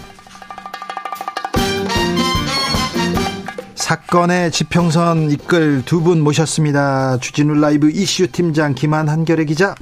[3.74, 7.18] 사건의 지평선 이끌 두 분 모셨습니다.
[7.18, 9.74] 주진우 라이브 이슈 팀장 김한 한결의 기자.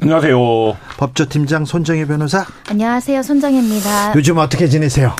[0.00, 0.38] 안녕하세요.
[0.96, 2.46] 법조팀장 손정혜 변호사.
[2.70, 3.22] 안녕하세요.
[3.22, 4.14] 손정혜입니다.
[4.16, 5.14] 요즘 어떻게 지내세요?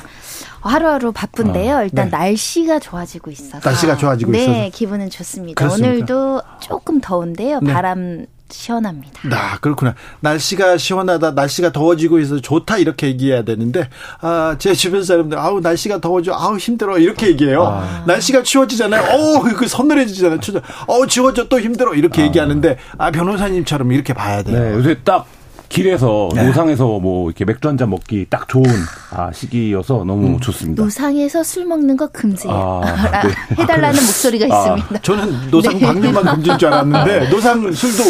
[0.61, 1.77] 하루하루 바쁜데요.
[1.77, 2.17] 어, 일단 네.
[2.17, 5.57] 날씨가 좋아지고 있어서 날씨가 좋아지고 네, 있어서 네, 기분은 좋습니다.
[5.57, 5.89] 그렇습니까?
[5.89, 7.59] 오늘도 조금 더운데요.
[7.61, 7.73] 네.
[7.73, 9.21] 바람 시원합니다.
[9.31, 9.93] 아, 그렇구나.
[10.21, 13.89] 날씨가 시원하다, 날씨가 더워지고 있어서 좋다 이렇게 얘기해야 되는데
[14.21, 17.63] 아, 제 주변 사람들 아우 날씨가 더워져, 아우 힘들어 이렇게 얘기해요.
[17.63, 18.03] 아.
[18.07, 19.03] 날씨가 추워지잖아요.
[19.11, 20.39] 어우 그 서늘해지잖아요.
[20.39, 20.61] 추워.
[20.87, 22.25] 어우 추워져 또 힘들어 이렇게 아.
[22.25, 24.59] 얘기하는데 아 변호사님처럼 이렇게 봐야 돼요.
[24.59, 25.27] 네, 요새 딱
[25.69, 26.45] 길에서 네.
[26.47, 28.65] 노상에서 뭐 이렇게 맥주 한 잔 먹기 딱 좋은
[29.11, 30.39] 아, 시기여서 너무 음.
[30.39, 30.83] 좋습니다.
[30.83, 32.53] 노상에서 술 먹는 거 금지예요.
[32.83, 33.29] 아, 네.
[33.59, 35.01] 해달라는 목소리가 아, 있습니다.
[35.01, 35.85] 저는 노상 네.
[35.85, 38.03] 방류만 금지인 줄 알았는데 노상 술도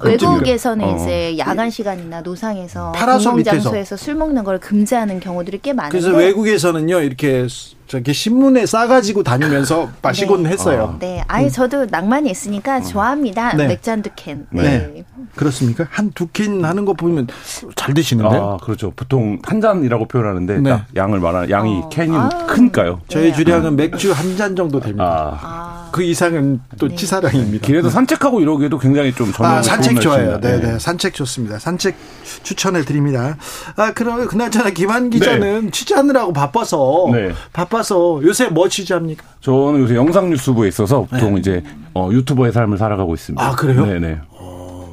[0.00, 0.96] 외국에서는 어.
[0.96, 7.00] 이제 야간 시간이나 노상에서 공공 장소에서 술 먹는 걸 금지하는 경우들이 꽤 많은데 그래서 외국에서는요
[7.00, 7.46] 이렇게
[7.86, 10.50] 저기 신문에 싸가지고 다니면서 마시곤 네.
[10.50, 10.94] 했어요.
[10.94, 10.96] 어.
[10.98, 12.82] 네, 아예 저도 낭만이 있으니까 어.
[12.82, 13.54] 좋아합니다.
[13.56, 13.68] 네.
[13.68, 14.46] 맥주 한 두 캔.
[14.50, 14.62] 네.
[14.62, 15.04] 네.
[15.36, 15.86] 그렇습니까?
[15.90, 17.28] 한 두 캔 하는 거 보면
[17.76, 18.36] 잘 드시는데?
[18.36, 18.90] 아, 그렇죠.
[18.96, 20.82] 보통 한 잔이라고 표현하는데 네.
[20.96, 21.88] 양을 말하는 양이 어.
[21.88, 23.00] 캔이 아, 크니까요.
[23.08, 25.38] 저희 주량은 맥주 한 잔 정도 됩니다.
[25.40, 25.75] 아.
[25.96, 26.94] 그 이상은 또 네.
[26.94, 27.66] 치사량입니다.
[27.66, 30.38] 길에서 산책하고 이러기에도 굉장히 좀 아, 산책 좋아요.
[30.40, 31.58] 네, 네, 산책 좋습니다.
[31.58, 31.96] 산책
[32.42, 33.38] 추천해 드립니다.
[33.76, 35.70] 아, 그럼 그나저나 김한 기자는 네.
[35.70, 37.32] 취재하느라고 바빠서 네.
[37.54, 39.24] 바빠서 요새 뭐 취재합니까?
[39.40, 41.40] 저는 요새 영상 뉴스부에 있어서 보통 네.
[41.40, 41.62] 이제
[41.94, 43.42] 어, 유튜버의 삶을 살아가고 있습니다.
[43.42, 43.86] 아, 그래요?
[43.86, 44.20] 네, 네.
[44.32, 44.90] 어...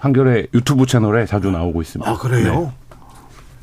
[0.00, 2.10] 한겨레 유튜브 채널에 자주 나오고 있습니다.
[2.10, 2.74] 아, 그래요?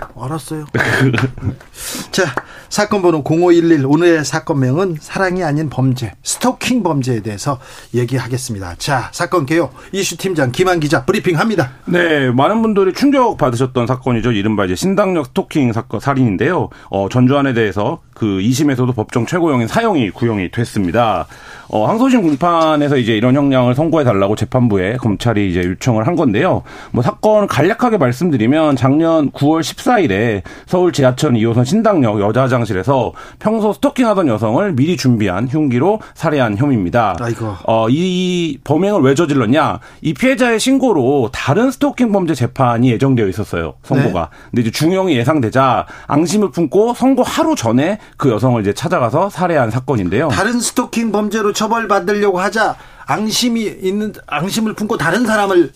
[0.02, 0.22] 네.
[0.24, 0.66] 알았어요.
[2.12, 2.26] 자,
[2.70, 7.60] 사건 번호 0511 오늘의 사건명은 사랑이 아닌 범죄, 스토킹 범죄에 대해서
[7.94, 8.76] 얘기하겠습니다.
[8.78, 11.72] 자, 사건 개요 이슈 팀장 김한 기자 브리핑합니다.
[11.86, 14.32] 네, 많은 분들이 충격 받으셨던 사건이죠.
[14.32, 16.70] 이른바 이제 신당역 스토킹 사건 살인인데요.
[16.90, 21.26] 어, 전주안에 대해서 그 2심에서도 법정 최고형인 사형이 구형이 됐습니다.
[21.70, 26.62] 어, 항소심 공판에서 이제 이런 형량을 선고해 달라고 재판부에 검찰이 이제 요청을 한 건데요.
[26.92, 34.28] 뭐 사건 간략하게 말씀드리면 작년 9월 14일에 서울 지하철 2호선 신당역 여자 화장실에서 평소 스토킹하던
[34.28, 37.16] 여성을 미리 준비한 흉기로 살해한 혐의입니다.
[37.20, 37.56] 아이고.
[37.66, 39.80] 어, 이 범행을 왜 저질렀냐?
[40.02, 43.74] 이 피해자의 신고로 다른 스토킹 범죄 재판이 예정되어 있었어요.
[43.82, 44.30] 선고가.
[44.32, 44.38] 네?
[44.52, 50.30] 근데 이제 중형이 예상되자 앙심을 품고 선고 하루 전에 그 여성을 이제 찾아가서 살해한 사건인데요.
[50.30, 55.72] 다른 스토킹 범죄로 처벌받으려고 하자 앙심이 있는 앙심을 품고 다른 사람을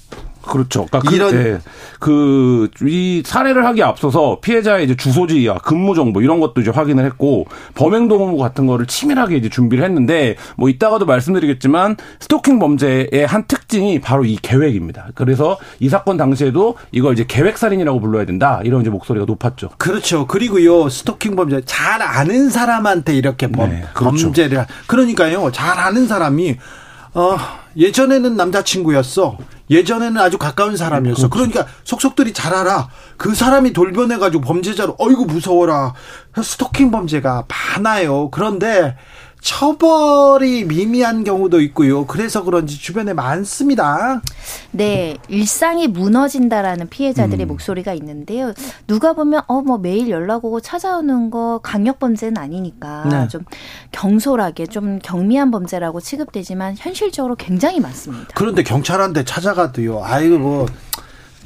[0.46, 0.86] 그렇죠.
[0.86, 1.62] 그러니까 이런
[2.00, 7.46] 그, 그이 사례를 하기 앞서서 피해자의 이제 주소지와 근무 정보 이런 것도 이제 확인을 했고
[7.74, 14.00] 범행 도구 같은 거를 치밀하게 이제 준비를 했는데 뭐 이따가도 말씀드리겠지만 스토킹 범죄의 한 특징이
[14.00, 15.08] 바로 이 계획입니다.
[15.16, 19.70] 그래서 이 사건 당시에도 이걸 이제 계획 살인이라고 불러야 된다 이런 이제 목소리가 높았죠.
[19.78, 20.28] 그렇죠.
[20.28, 24.28] 그리고요 스토킹 범죄 잘 아는 사람한테 이렇게 범, 네, 그렇죠.
[24.28, 26.58] 범죄를 그러니까요 잘 아는 사람이
[27.16, 27.38] 어,
[27.78, 29.38] 예전에는 남자친구였어.
[29.70, 31.30] 예전에는 아주 가까운 사람이었어.
[31.30, 32.90] 그러니까 속속들이 잘 알아.
[33.18, 35.94] 그 사람이 돌변해가지고 범죄자로, 어이구, 무서워라.
[36.44, 38.30] 스토킹 범죄가 많아요.
[38.32, 38.98] 그런데
[39.46, 42.08] 처벌이 미미한 경우도 있고요.
[42.08, 44.24] 그래서 그런지 주변에 많습니다.
[44.72, 47.48] 네, 일상이 무너진다라는 피해자들의 음.
[47.50, 48.54] 목소리가 있는데요.
[48.88, 53.28] 누가 보면 어 뭐 매일 연락 오고 찾아오는 거 강력 범죄는 아니니까 네.
[53.28, 53.44] 좀
[53.92, 58.28] 경솔하게 좀 경미한 범죄라고 취급되지만 현실적으로 굉장히 많습니다.
[58.36, 60.04] 그런데 경찰한테 찾아가도요.
[60.04, 60.66] 아이고 뭐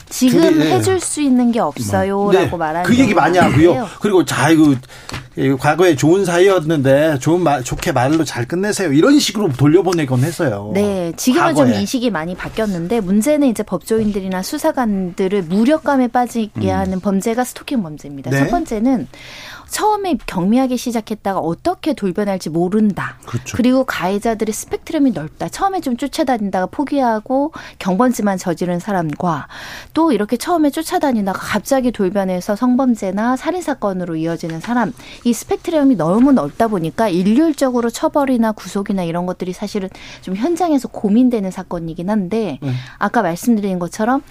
[0.09, 0.75] 지금 둘이, 네.
[0.75, 2.57] 해줄 수 있는 게 없어요라고 네.
[2.57, 3.87] 말하는 그 얘기 많이 하고요.
[4.01, 4.75] 그리고 자 이거
[5.59, 8.91] 과거에 좋은 사이였는데 좋은 말 좋게 말로 잘 끝내세요.
[8.91, 10.71] 이런 식으로 돌려보내곤 했어요.
[10.73, 11.71] 네, 지금은 과거에.
[11.71, 16.77] 좀 인식이 많이 바뀌었는데 문제는 이제 법조인들이나 수사관들을 무력감에 빠지게 음.
[16.77, 18.31] 하는 범죄가 스토킹 범죄입니다.
[18.31, 18.39] 네.
[18.39, 19.07] 첫 번째는
[19.69, 23.17] 처음에 경미하게 시작했다가 어떻게 돌변할지 모른다.
[23.25, 23.55] 그렇죠.
[23.55, 25.49] 그리고 가해자들의 스펙트럼이 넓다.
[25.49, 29.47] 처음에 좀 쫓아다니다가 포기하고 경범죄만 저지른 사람과
[29.93, 34.93] 또 이렇게 처음에 쫓아다니다가 갑자기 돌변해서 성범죄나 살인 사건으로 이어지는 사람
[35.25, 39.89] 이이 스펙트럼이 너무 넓다 보니까 일률적으로 처벌이나 구속이나 이런 것들이 사실은
[40.21, 42.71] 좀 현장에서 고민되는 사건이긴 한데 네.
[42.97, 44.21] 아까 말씀드린 것처럼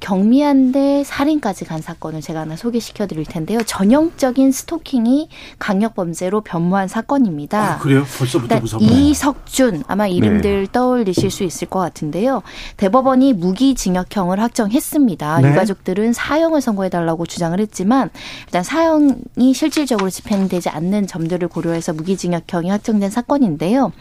[0.00, 3.62] 경미한데 살인까지 간 사건을 제가 하나 소개시켜 드릴 텐데요.
[3.62, 7.74] 전형적인 스토킹이 강력 범죄로 변모한 사건입니다.
[7.74, 8.04] 아, 그래요?
[8.18, 8.90] 벌써부터 무섭네요.
[8.90, 10.72] 이석준 아마 이름들 네.
[10.72, 12.42] 떠올리실 수 있을 것 같은데요.
[12.76, 15.40] 대법원이 무기징역형을 확정했습니다.
[15.40, 15.50] 네.
[15.50, 18.10] 유가족들은 사형을 선고해 달라고 주장을 했지만
[18.46, 23.92] 일단 사형이 실질적으로 집행되지 않는 점들을 고려해서 무기징역형이 확정된 사건인데요.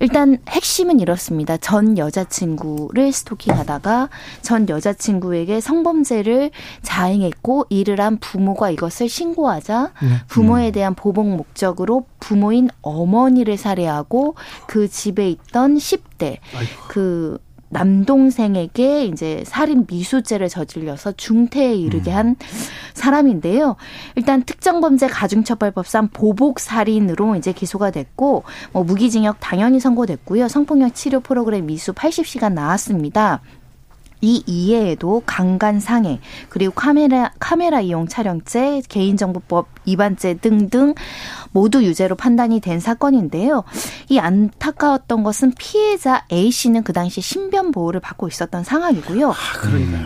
[0.00, 1.56] 일단 핵심은 이렇습니다.
[1.56, 4.08] 전 여자친구를 스토킹하다가
[4.42, 6.50] 전 여자친구에게 성범죄를
[6.82, 10.08] 자행했고 이를 한 부모가 이것을 신고하자 네.
[10.28, 10.72] 부모에 음.
[10.72, 14.34] 대한 보복 목적으로 부모인 어머니를 살해하고
[14.66, 16.38] 그 집에 있던 10대
[16.88, 22.16] 그 남동생에게 이제 살인 미수죄를 저질러서 중태에 이르게 음.
[22.16, 22.36] 한
[22.94, 23.76] 사람인데요.
[24.14, 30.48] 일단 특정범죄 가중처벌법상 보복 살인으로 이제 기소가 됐고 뭐 무기징역 당연히 선고됐고요.
[30.48, 33.40] 성폭력 치료 프로그램 미수 80시간 나왔습니다.
[34.22, 40.94] 이 이외에도 강간 상해 그리고 카메라 카메라 이용 촬영죄 개인정보법 위반죄 등등
[41.52, 43.64] 모두 유죄로 판단이 된 사건인데요.
[44.08, 49.30] 이 안타까웠던 것은 피해자 A 씨는 그 당시 신변 보호를 받고 있었던 상황이고요.
[49.30, 49.34] 아,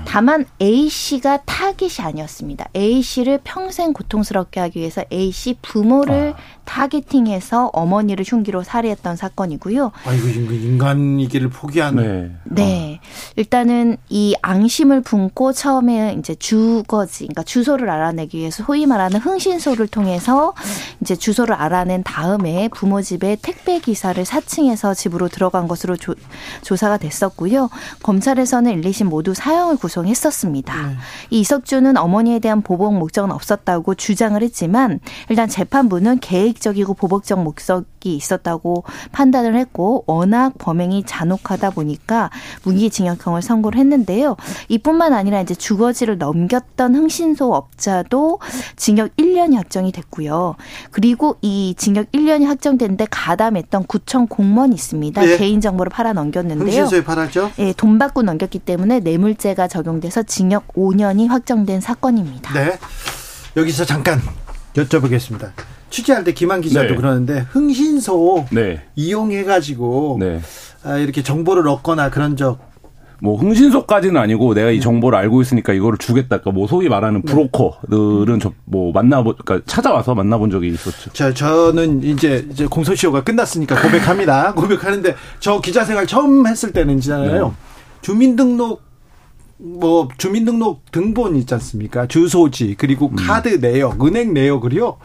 [0.05, 2.69] 다만 A 씨가 타깃이 아니었습니다.
[2.77, 6.61] A 씨를 평생 고통스럽게 하기 위해서 A 씨 부모를 아.
[6.65, 9.91] 타겟팅해서 어머니를 흉기로 살해했던 사건이고요.
[10.05, 11.97] 아이고 인간이기를 포기한.
[11.97, 12.31] 네.
[12.45, 13.01] 네.
[13.35, 19.87] 일단은 이 앙심을 품고 처음에 이제 주거지, 그러니까 주소를 알아내기 위해서 소위 말하는 흥신소 를
[19.89, 20.53] 통해서
[21.01, 26.15] 이제 주소를 알아낸 다음에 부모 집에 택배 기사를 사칭해서 집으로 들어간 것으로 조,
[26.63, 27.71] 조사가 됐었고요.
[28.03, 30.87] 검찰에서는 1, 2심 모두 사형을 구성했었습니다.
[30.87, 30.97] 네.
[31.31, 38.15] 이 이석주는 어머니에 대한 보복 목적은 없었다고 주장을 했지만 일단 재판부는 계획 공익적이고 보복적 목적이
[38.17, 42.31] 있었다고 판단을 했고 워낙 범행이 잔혹하다 보니까
[42.65, 44.37] 무기징역형을 선고를 했는데요.
[44.69, 48.41] 이뿐만 아니라 이제 주거지를 넘겼던 흥신소 업자도
[48.77, 50.57] 징역 1년이 확정이 됐고요.
[50.91, 55.21] 그리고 이 징역 1년이 확정됐는데 가담했던 구청 공무원이 있습니다.
[55.21, 55.37] 네.
[55.37, 56.67] 개인 정보를 팔아 넘겼는데요.
[56.67, 57.53] 흥신소에 팔았죠?
[57.59, 62.55] 예, 돈 받고 넘겼기 때문에 뇌물죄가 적용돼서 징역 5년이 확정된 사건입니다.
[62.55, 62.79] 네.
[63.57, 64.21] 여기서 잠깐
[64.75, 65.53] 여쭤보겠습니다.
[65.91, 66.95] 취재할 때 김한 기자도 네.
[66.95, 68.83] 그러는데 흥신소 네.
[68.97, 70.41] 이용해가지고 네.
[70.85, 72.70] 아, 이렇게 정보를 얻거나 그런 적.
[73.23, 74.81] 뭐 흥신소까지는 아니고 내가 이 네.
[74.81, 76.39] 정보를 알고 있으니까 이거를 주겠다.
[76.39, 77.33] 그러니까 뭐 소위 말하는 네.
[77.33, 81.11] 브로커들은 저뭐 만나보 그러니까 찾아와서 만나본 적이 있었죠.
[81.13, 84.53] 자, 저는 이제 이제 공소시효가 끝났으니까 고백합니다.
[84.55, 87.49] 고백하는데 저 기자 생활 처음 했을 때는 있잖아요.
[87.49, 87.55] 네.
[88.03, 88.90] 주민등록
[89.63, 92.07] 뭐 주민등록 등본 있지 않습니까?
[92.07, 93.17] 주소지 그리고 음.
[93.17, 94.97] 카드 내역, 은행 내역을요.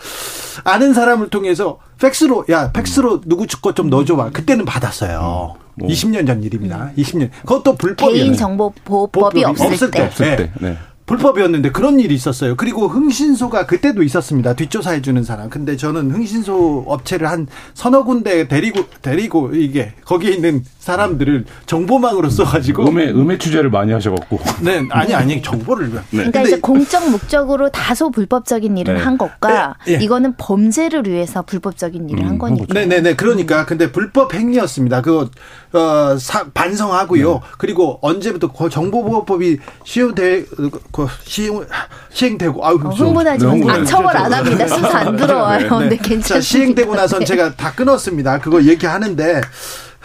[0.64, 4.32] 아는 사람을 통해서 팩스로 야 팩스로 누구 거좀 넣어줘봐.
[4.32, 5.56] 그때는 받았어요.
[5.76, 5.90] 뭐.
[5.90, 6.92] 20년 전 일입니다.
[6.98, 7.30] 20년.
[7.42, 8.24] 그것도 불법이에요.
[8.24, 10.00] 개인정보보호법이 없을, 없을 때.
[10.00, 10.06] 때.
[10.06, 10.52] 없을 때.
[10.62, 10.78] 네.
[11.06, 12.56] 불법이었는데 그런 일이 있었어요.
[12.56, 14.54] 그리고 흥신소가 그때도 있었습니다.
[14.54, 15.50] 뒷조사해 주는 사람.
[15.50, 22.88] 근데 저는 흥신소 업체를 한 서너 군데 데리고 데리고 이게 거기에 있는 사람들을 정보망으로 써가지고
[22.88, 26.02] 음해 음해 취재를 많이 하셔갖고 네 아니 아니 정보를 네.
[26.10, 29.00] 그러니까 이제 공적 목적으로 다소 불법적인 일을 네.
[29.02, 29.98] 한 것과 네.
[29.98, 30.04] 네.
[30.04, 35.02] 이거는 범죄를 위해서 불법적인 일을 음, 한 거니까 네네네 그러니까 근데 불법 행위였습니다.
[35.02, 35.30] 그거
[35.76, 37.34] 어, 사, 반성하고요.
[37.34, 37.40] 네.
[37.58, 40.46] 그리고 언제부터 정보보호법이 시효돼
[40.92, 41.66] 그 시행
[42.12, 43.70] 시행되고 아유 어, 흥분하지 마세요.
[43.70, 44.68] 아, 처벌 안 합니다.
[44.68, 45.80] 수사 안 들어와요.
[45.80, 45.98] 네, 네.
[45.98, 46.42] 괜찮습니다.
[46.42, 48.40] 시행되고 나선 제가 다 끊었습니다.
[48.40, 49.42] 그거 얘기하는데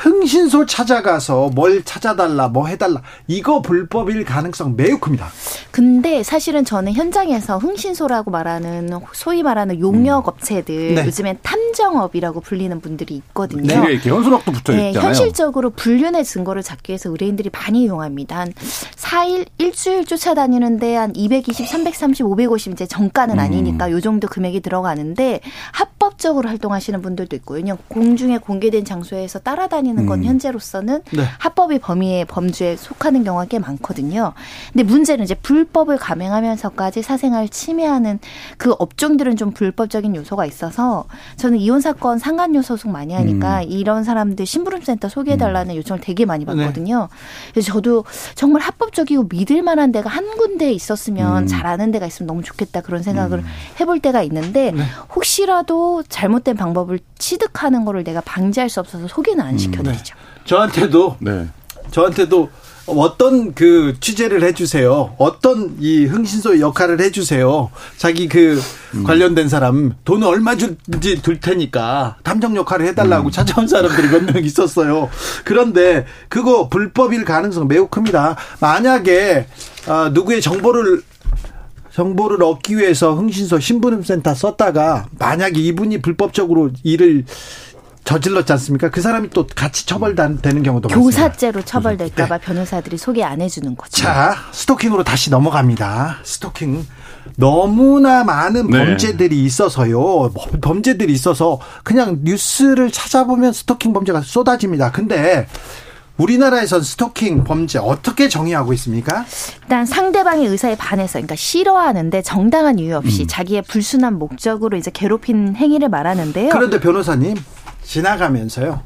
[0.00, 3.02] 흥신소 찾아가서 뭘 찾아달라, 뭐 해달라.
[3.26, 5.28] 이거 불법일 가능성 매우 큽니다.
[5.70, 10.28] 근데 사실은 저는 현장에서 흥신소라고 말하는 소위 말하는 용역 음.
[10.28, 11.06] 업체들 네.
[11.06, 13.84] 요즘엔 탐정업이라고 불리는 분들이 있거든요.
[13.84, 14.92] 네, 개헌수락도 붙어 있잖아요.
[14.92, 18.40] 네, 현실적으로 불륜의 증거를 잡기 위해서 의뢰인들이 많이 이용합니다.
[18.40, 18.54] 한
[18.96, 23.38] 4일, 일주일 쫓아다니는데 한 220, 330, 550 이제 정가는 음.
[23.38, 25.40] 아니니까 요 정도 금액이 들어가는데
[25.72, 27.60] 합법적으로 활동하시는 분들도 있고요.
[27.60, 30.24] 그냥 공중에 공개된 장소에서 따라다니는 다니는 건 음.
[30.24, 31.24] 현재로서는 네.
[31.38, 34.32] 합법의 범위에 범주에 속하는 경우가 꽤 많거든요.
[34.72, 38.18] 근데 문제는 이제 불법을 감행하면서까지 사생활 침해하는
[38.56, 41.04] 그 업종들은 좀 불법적인 요소가 있어서
[41.36, 43.66] 저는 이혼 사건 상간녀 소송 많이 하니까 음.
[43.68, 45.76] 이런 사람들 심부름센터 소개해달라는 음.
[45.76, 46.54] 요청을 되게 많이 네.
[46.54, 47.08] 받거든요.
[47.10, 47.16] 네.
[47.52, 48.04] 그래서 저도
[48.34, 51.46] 정말 합법적이고 믿을 만한 데가 한 군데 있었으면 음.
[51.46, 53.44] 잘 아는 데가 있으면 너무 좋겠다 그런 생각을 음.
[53.80, 54.82] 해볼 때가 있는데 네.
[55.14, 59.79] 혹시라도 잘못된 방법을 취득하는 거를 내가 방지할 수 없어서 소개는 안 시켜.
[59.82, 59.92] 네.
[60.44, 61.48] 저한테도 네.
[61.90, 62.50] 저한테도
[62.86, 65.14] 어떤 그 취재를 해주세요.
[65.18, 67.70] 어떤 이 흥신소 역할을 해주세요.
[67.96, 68.60] 자기 그
[68.94, 69.04] 음.
[69.04, 73.30] 관련된 사람 돈을 얼마 줄지 줄 테니까 탐정 역할을 해달라고 음.
[73.30, 75.08] 찾아온 사람들이 몇 명 있었어요.
[75.44, 78.36] 그런데 그거 불법일 가능성 매우 큽니다.
[78.60, 79.46] 만약에
[79.86, 81.02] 아, 누구의 정보를
[81.92, 87.24] 정보를 얻기 위해서 흥신소 신분센터 썼다가 만약에 이분이 불법적으로 일을
[88.04, 88.90] 저질렀지 않습니까?
[88.90, 92.44] 그 사람이 또 같이 처벌되는 경우도 교사죄로 처벌될까봐 네.
[92.44, 94.02] 변호사들이 소개 안 해주는 거죠.
[94.02, 96.18] 자, 스토킹으로 다시 넘어갑니다.
[96.24, 96.86] 스토킹.
[97.36, 98.78] 너무나 많은 네.
[98.84, 100.32] 범죄들이 있어서요.
[100.60, 104.90] 범죄들이 있어서 그냥 뉴스를 찾아보면 스토킹 범죄가 쏟아집니다.
[104.90, 105.46] 근데
[106.16, 109.24] 우리나라에선 스토킹 범죄 어떻게 정의하고 있습니까?
[109.62, 113.26] 일단 상대방의 의사에 반해서 그러니까 싫어하는데 정당한 이유 없이 음.
[113.26, 116.50] 자기의 불순한 목적으로 이제 괴롭힌 행위를 말하는데요.
[116.50, 117.36] 그런데 변호사님
[117.90, 118.82] 지나가면서요.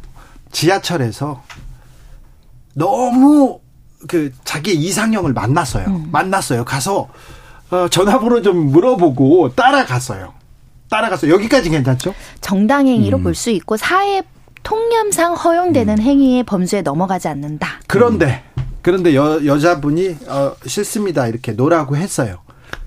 [0.50, 1.42] 지하철에서
[2.72, 3.60] 너무
[4.08, 5.86] 그 자기 이상형을 만났어요.
[5.88, 6.08] 음.
[6.10, 6.64] 만났어요.
[6.64, 7.08] 가서
[7.70, 10.32] 어, 전화번호 좀 물어보고 따라갔어요.
[10.88, 12.14] 따라가서 여기까지 괜찮죠?
[12.40, 13.22] 정당행위로 음.
[13.24, 14.22] 볼수 있고 사회
[14.62, 16.02] 통념상 허용되는 음.
[16.02, 17.80] 행위의 범죄에 넘어가지 않는다.
[17.86, 18.42] 그런데
[18.80, 22.38] 그런데 여, 여자분이 어, 싫습니다 이렇게 no라고 했어요.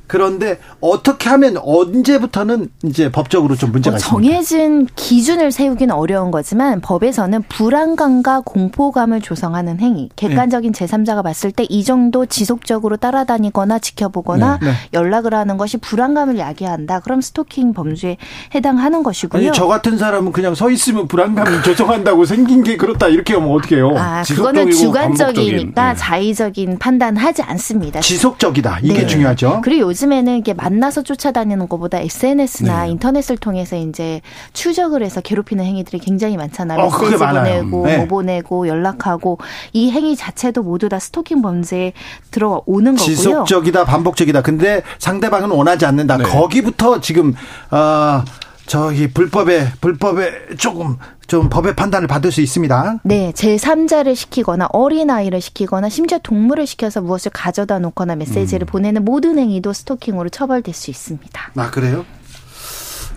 [0.07, 4.93] 그런데 어떻게 하면 언제부터는 이제 법적으로 좀 문제가 뭐 정해진 있습니까?
[4.95, 10.85] 기준을 세우기는 어려운 거지만 법에서는 불안감과 공포감을 조성하는 행위, 객관적인 네.
[10.85, 14.67] 제3자가 봤을 때 이 정도 지속적으로 따라다니거나 지켜보거나 네.
[14.67, 14.73] 네.
[14.93, 17.01] 연락을 하는 것이 불안감을 야기한다.
[17.01, 18.17] 그럼 스토킹 범죄에
[18.55, 19.41] 해당하는 것이고요.
[19.49, 23.75] 아니, 저 같은 사람은 그냥 서 있으면 불안감을 조성한다고 생긴 게 그렇다 이렇게 하면 어떻게
[23.77, 23.93] 해요?
[23.97, 25.99] 아, 그거는 주관적이니까 네.
[25.99, 27.99] 자의적인 판단하지 않습니다.
[27.99, 28.79] 지속적이다.
[28.83, 29.07] 이게 네.
[29.07, 29.61] 중요하죠.
[29.63, 32.91] 그리고 요즘에는 이게 만나서 쫓아다니는 것보다 SNS나 네.
[32.91, 34.21] 인터넷을 통해서 이제
[34.53, 36.79] 추적을 해서 괴롭히는 행위들이 굉장히 많잖아요.
[36.79, 37.97] 어, 메시지 보내고 네.
[37.97, 39.39] 뭐 보내고 연락하고
[39.73, 41.93] 이 행위 자체도 모두 다 스토킹 범죄에
[42.29, 43.15] 들어오는 거고요.
[43.15, 44.43] 지속적이다, 반복적이다.
[44.43, 46.17] 근데 상대방은 원하지 않는다.
[46.17, 46.23] 네.
[46.23, 47.33] 거기부터 지금
[47.71, 48.23] 어
[48.67, 50.97] 저기 불법에 불법에 조금
[51.27, 53.01] 좀 법의 판단을 받을 수 있습니다.
[53.03, 58.67] 네, 제3자를 시키거나 어린아이를 시키거나 심지어 동물을 시켜서 무엇을 가져다 놓거나 메시지를 음.
[58.67, 61.51] 보내는 모든 행위도 스토킹으로 처벌될 수 있습니다.
[61.55, 62.05] 아, 그래요?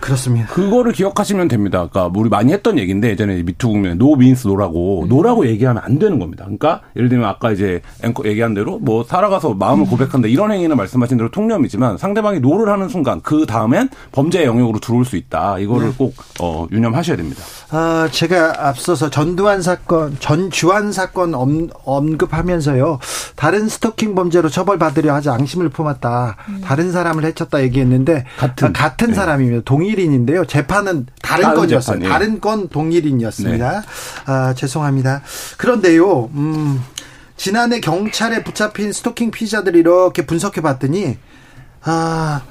[0.01, 0.47] 그렇습니다.
[0.47, 1.87] 그거를 기억하시면 됩니다.
[1.87, 5.07] 그러니까 우리 많이 했던 얘기인데 예전에 미투 국면 no means no라고 음.
[5.07, 6.43] no라고 얘기하면 안 되는 겁니다.
[6.43, 9.89] 그러니까 예를 들면 아까 이제 앵커 얘기한 대로 뭐 찾아가서 마음을 음.
[9.89, 15.05] 고백한다 이런 행위는 말씀하신 대로 통념이지만 상대방이 no를 하는 순간 그 다음엔 범죄 영역으로 들어올
[15.05, 15.59] 수 있다.
[15.59, 15.93] 이거를 네.
[15.97, 17.43] 꼭 어, 유념하셔야 됩니다.
[17.69, 22.99] 아, 제가 앞서서 전두환 사건, 전주환 사건 엄, 언급하면서요.
[23.35, 26.37] 다른 스토킹 범죄로 처벌받으려 하지 앙심을 품었다.
[26.49, 26.61] 음.
[26.63, 29.13] 다른 사람을 해쳤다 얘기했는데 같은, 아, 같은 네.
[29.13, 29.61] 사람입니다.
[29.91, 30.45] 동일인인데요.
[30.45, 31.99] 재판은 다른, 다른 건이었어요.
[31.99, 32.09] 재판, 예.
[32.09, 33.81] 다른 건 동일인이었습니다.
[33.81, 33.87] 네.
[34.25, 35.21] 아, 죄송합니다.
[35.57, 36.29] 그런데요.
[36.33, 36.81] 음,
[37.37, 41.17] 지난해 경찰에 붙잡힌 스토킹 피자들이 이렇게 분석해 봤더니
[41.83, 42.41] 아,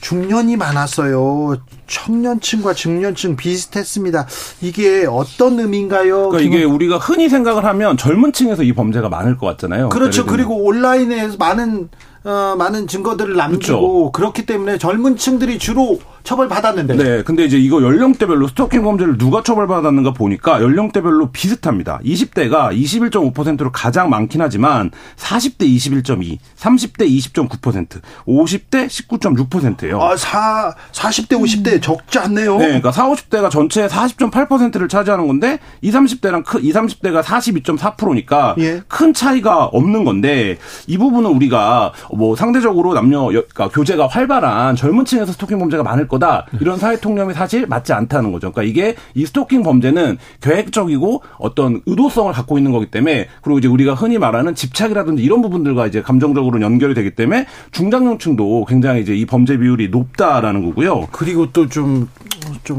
[0.00, 1.56] 중년이 많았어요.
[1.86, 4.26] 청년층과 중년층 비슷했습니다.
[4.62, 6.28] 이게 어떤 의미인가요?
[6.30, 9.90] 그러니까 이게 우리가 흔히 생각을 하면 젊은 층에서 이 범죄가 많을 것 같잖아요.
[9.90, 10.26] 그렇죠.
[10.26, 11.88] 그리고 온라인에서 많은
[12.24, 14.12] 어, 많은 증거들을 남기고 그렇죠.
[14.12, 16.96] 그렇기 때문에 젊은 층들이 주로 처벌받았는데.
[16.96, 17.22] 네.
[17.22, 22.00] 근데 이제 이거 연령대별로 스토킹 범죄를 누가 처벌받았는가 보니까 연령대별로 비슷합니다.
[22.04, 30.00] 20대가 21.5%로 가장 많긴 하지만 40대 21.2, 30대 20.9%, 50대 19.6%예요.
[30.00, 31.80] 아, 4 40대 50대 음.
[31.80, 32.56] 적지 않네요.
[32.56, 32.66] 네.
[32.66, 38.80] 그러니까 4, 50대가 전체의 40.8%를 차지하는 건데 20, 30대랑 크, 20, 30대가 42.4%니까 예.
[38.88, 45.32] 큰 차이가 없는 건데 이 부분은 우리가 뭐 상대적으로 남녀 그러니까 교제가 활발한 젊은 층에서
[45.32, 48.52] 스토킹 범죄가 많을 거다 이런 사회 통념이 사실 맞지 않다는 거죠.
[48.52, 53.94] 그러니까 이게 이 스토킹 범죄는 계획적이고 어떤 의도성을 갖고 있는 거기 때문에 그리고 이제 우리가
[53.94, 59.56] 흔히 말하는 집착이라든지 이런 부분들과 이제 감정적으로 연결이 되기 때문에 중장년층도 굉장히 이제 이 범죄
[59.56, 61.08] 비율이 높다라는 거고요.
[61.12, 62.08] 그리고 또 좀좀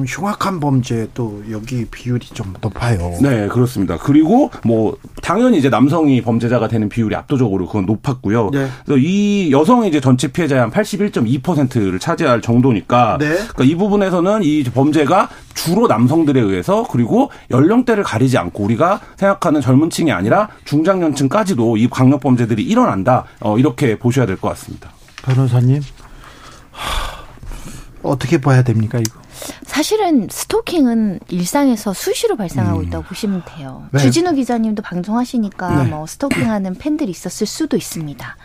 [0.07, 3.13] 흉악한 범죄 또 여기 비율이 좀 높아요.
[3.21, 3.97] 네, 그렇습니다.
[3.97, 8.49] 그리고 뭐 당연히 이제 남성이 범죄자가 되는 비율이 압도적으로 그건 높았고요.
[8.51, 8.67] 네.
[8.85, 13.35] 그래서 이 여성이 이제 전체 피해자의 한 81.2%를 차지할 정도니까 네.
[13.35, 19.89] 그러니까 이 부분에서는 이 범죄가 주로 남성들에 의해서 그리고 연령대를 가리지 않고 우리가 생각하는 젊은
[19.89, 23.25] 층이 아니라 중장년층까지도 이 강력 범죄들이 일어난다.
[23.39, 24.91] 어, 이렇게 보셔야 될 것 같습니다.
[25.23, 25.81] 변호사님.
[26.71, 27.23] 하,
[28.03, 29.19] 어떻게 봐야 됩니까, 이거?
[29.65, 32.83] 사실은 스토킹은 일상에서 수시로 발생하고 음.
[32.85, 33.83] 있다고 보시면 돼요.
[33.91, 33.99] 네.
[33.99, 35.89] 주진우 기자님도 방송하시니까 네.
[35.89, 38.37] 뭐 스토킹하는 팬들이 있었을 수도 있습니다.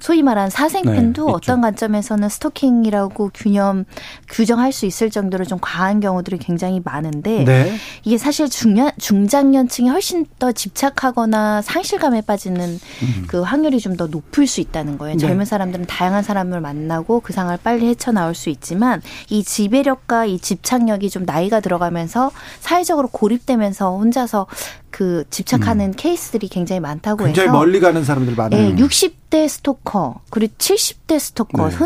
[0.00, 3.84] 소위 말하는 사생팬도 네, 어떤 관점에서는 스토킹이라고 균형
[4.28, 7.74] 규정할 수 있을 정도로 좀 과한 경우들이 굉장히 많은데 네.
[8.04, 13.24] 이게 사실 중년 중장년층이 훨씬 더 집착하거나 상실감에 빠지는 음.
[13.26, 15.16] 그 확률이 좀 더 높을 수 있다는 거예요.
[15.16, 15.20] 네.
[15.20, 21.10] 젊은 사람들은 다양한 사람을 만나고 그 상을 빨리 헤쳐나올 수 있지만 이 지배력과 이 집착력이
[21.10, 22.30] 좀 나이가 들어가면서
[22.60, 24.46] 사회적으로 고립되면서 혼자서
[24.90, 25.94] 그 집착하는 음.
[25.94, 28.74] 케이스들이 굉장히 많다고 굉장히 해서 굉장히 멀리 가는 사람들 많아요.
[28.74, 29.87] 네, 60대 스토커
[30.30, 31.76] 그리고 70대 스토커 네.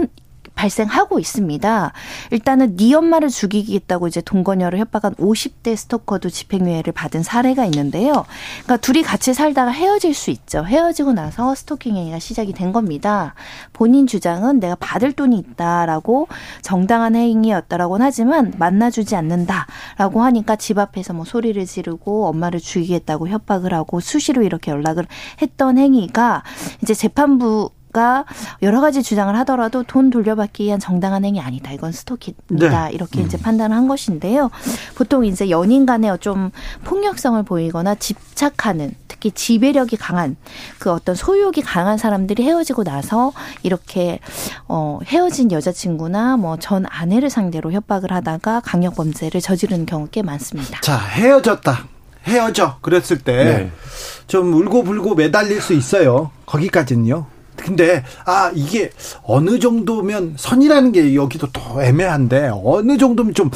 [0.55, 1.93] 발생하고 있습니다.
[2.31, 8.25] 일단은 네 엄마를 죽이겠다고 이제 동거녀를 협박한 50대 스토커도 집행유예를 받은 사례가 있는데요.
[8.63, 10.65] 그러니까 둘이 같이 살다가 헤어질 수 있죠.
[10.65, 13.35] 헤어지고 나서 스토킹 행위가 시작이 된 겁니다.
[13.73, 16.29] 본인 주장은 내가 받을 돈이 있다라고
[16.61, 24.01] 정당한 행위였다라고는 하지만 만나주지 않는다라고 하니까 집 앞에서 뭐 소리를 지르고 엄마를 죽이겠다고 협박을 하고
[24.01, 25.07] 수시로 이렇게 연락을
[25.41, 26.43] 했던 행위가
[26.83, 28.25] 이제 재판부 가
[28.63, 31.73] 여러 가지 주장을 하더라도 돈 돌려받기 위한 정당한 행위 아니다.
[31.73, 32.89] 이건 스토킹이다.
[32.89, 32.93] 네.
[32.95, 33.43] 이렇게 이제 음.
[33.43, 34.51] 판단을 한 것인데요.
[34.95, 36.51] 보통 이제 연인 간에 좀
[36.85, 40.37] 폭력성을 보이거나 집착하는 특히 지배력이 강한
[40.79, 43.33] 그 어떤 소유욕이 강한 사람들이 헤어지고 나서
[43.63, 44.21] 이렇게
[44.69, 50.81] 어 헤어진 여자친구나 뭐 전 아내를 상대로 협박을 하다가 강력 범죄를 저지르는 경우 꽤 많습니다.
[50.81, 51.87] 자, 헤어졌다.
[52.25, 52.79] 헤어져.
[52.81, 54.57] 그랬을 때좀 네.
[54.57, 56.31] 울고 불고 매달릴 수 있어요.
[56.47, 57.27] 거기까지는요.
[57.57, 58.91] 근데 아 이게
[59.23, 63.51] 어느 정도면 선이라는 게 여기도 더 애매한데 어느 정도면 좀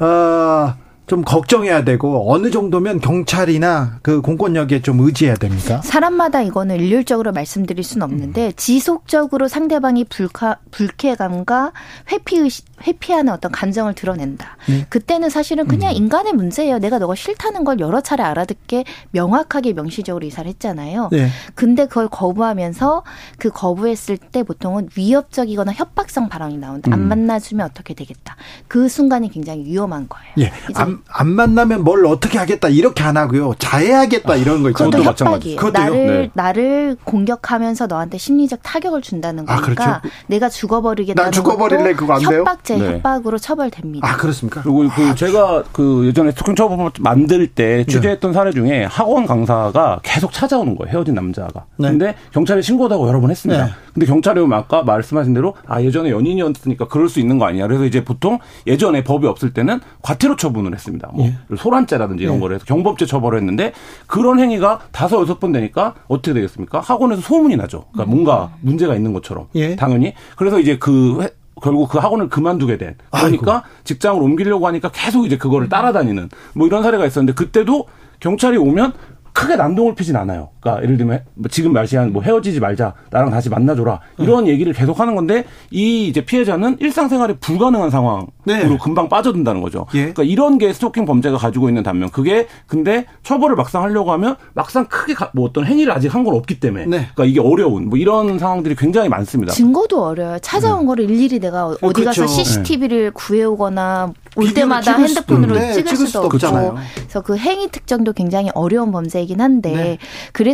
[0.00, 0.74] 어,
[1.08, 5.80] 좀 걱정해야 되고 어느 정도면 경찰이나 그 공권력에 좀 의지해야 됩니까?
[5.82, 8.52] 사람마다 이거는 일률적으로 말씀드릴 수는 없는데 음.
[8.56, 11.72] 지속적으로 상대방이 불쾌, 불쾌감과
[12.12, 12.48] 회피
[12.86, 14.56] 회피하는 어떤 감정을 드러낸다.
[14.68, 14.86] 네.
[14.88, 15.96] 그때는 사실은 그냥 음.
[15.96, 16.78] 인간의 문제예요.
[16.78, 21.08] 내가 너가 싫다는 걸 여러 차례 알아듣게 명확하게 명시적으로 이사를 했잖아요.
[21.10, 21.28] 네.
[21.54, 23.02] 근데 그걸 거부하면서
[23.38, 26.90] 그 거부했을 때 보통은 위협적이거나 협박성 발언이 나온다.
[26.90, 26.92] 음.
[26.92, 28.36] 안 만나주면 어떻게 되겠다.
[28.68, 30.34] 그 순간이 굉장히 위험한 거예요.
[30.38, 30.52] 예.
[30.74, 33.54] 안, 안 만나면 뭘 어떻게 하겠다 이렇게 안 하고요.
[33.58, 34.90] 자해하겠다 아, 이런 거 있죠.
[34.90, 35.60] 그것도 협박이에요.
[35.72, 36.30] 나를 네.
[36.34, 40.14] 나를 공격하면서 너한테 심리적 타격을 준다는 거니까 아, 그렇죠.
[40.26, 42.40] 내가 죽어버리겠다는 죽어버릴래 그거 안 돼요?
[42.40, 42.92] 협박죄 네.
[42.94, 44.08] 협박으로 처벌됩니다.
[44.08, 44.62] 아 그렇습니까?
[44.62, 47.84] 그리고 그 아, 제가 그 예전에 처벌 만들 때 네.
[47.84, 48.34] 취재했던 네.
[48.34, 50.92] 사례 중에 학원 강사가 계속 찾아오는 거예요.
[50.92, 51.64] 헤어진 남자가.
[51.76, 51.88] 네.
[51.90, 53.76] 근데 경찰에 신고도 하고 여러 번 했습니다.
[53.98, 54.06] 네.
[54.06, 57.66] 근데 경찰에 오면 아까 말씀하신 대로 아 예전에 연인이었으니까 그럴 수 있는 거 아니냐.
[57.66, 61.10] 그래서 이제 보통 예전에 법이 없을 때는 과태료 처분을 했습니다.
[61.12, 61.34] 뭐 예.
[61.56, 62.40] 소란죄라든지 이런 예.
[62.40, 63.72] 거를 해서 경범죄 처벌을 했는데
[64.06, 66.80] 그런 행위가 다섯 여섯 번 되니까 어떻게 되겠습니까?
[66.80, 67.84] 학원에서 소문이 나죠.
[67.92, 69.76] 그러니까 뭔가 문제가 있는 것처럼 예.
[69.76, 71.30] 당연히 그래서 이제 그 회,
[71.60, 73.66] 결국 그 학원을 그만두게 된 그러니까 아이고.
[73.84, 77.86] 직장을 옮기려고 하니까 계속 이제 그거를 따라다니는 뭐 이런 사례가 있었는데 그때도
[78.20, 78.92] 경찰이 오면
[79.32, 80.50] 크게 난동을 피진 않아요.
[80.68, 84.50] 그러니까 예를 들면 뭐 지금 말시한 뭐 헤어지지 말자, 나랑 다시 만나줘라 이런 네.
[84.52, 88.78] 얘기를 계속하는 건데 이 이제 피해자는 일상생활에 불가능한 상황으로 네.
[88.82, 89.86] 금방 빠져든다는 거죠.
[89.94, 89.98] 예.
[90.12, 92.10] 그러니까 이런 게 스토킹 범죄가 가지고 있는 단면.
[92.10, 96.58] 그게 근데 처벌을 막상 하려고 하면 막상 크게 뭐 어떤 행위를 아직 한 건 없기
[96.60, 97.08] 때문에 네.
[97.14, 99.52] 그러니까 이게 어려운 뭐 이런 상황들이 굉장히 많습니다.
[99.52, 100.38] 증거도 어려요.
[100.40, 100.86] 찾아온 네.
[100.86, 102.22] 거를 일일이 내가 어디 그렇죠.
[102.22, 107.68] 가서 CCTV를 구해오거나 올 때마다 핸드폰으로 수, 네, 찍을, 수도, 수도 없고 그래서 그 행위
[107.70, 109.98] 특정도 굉장히 어려운 범죄이긴 한데 네.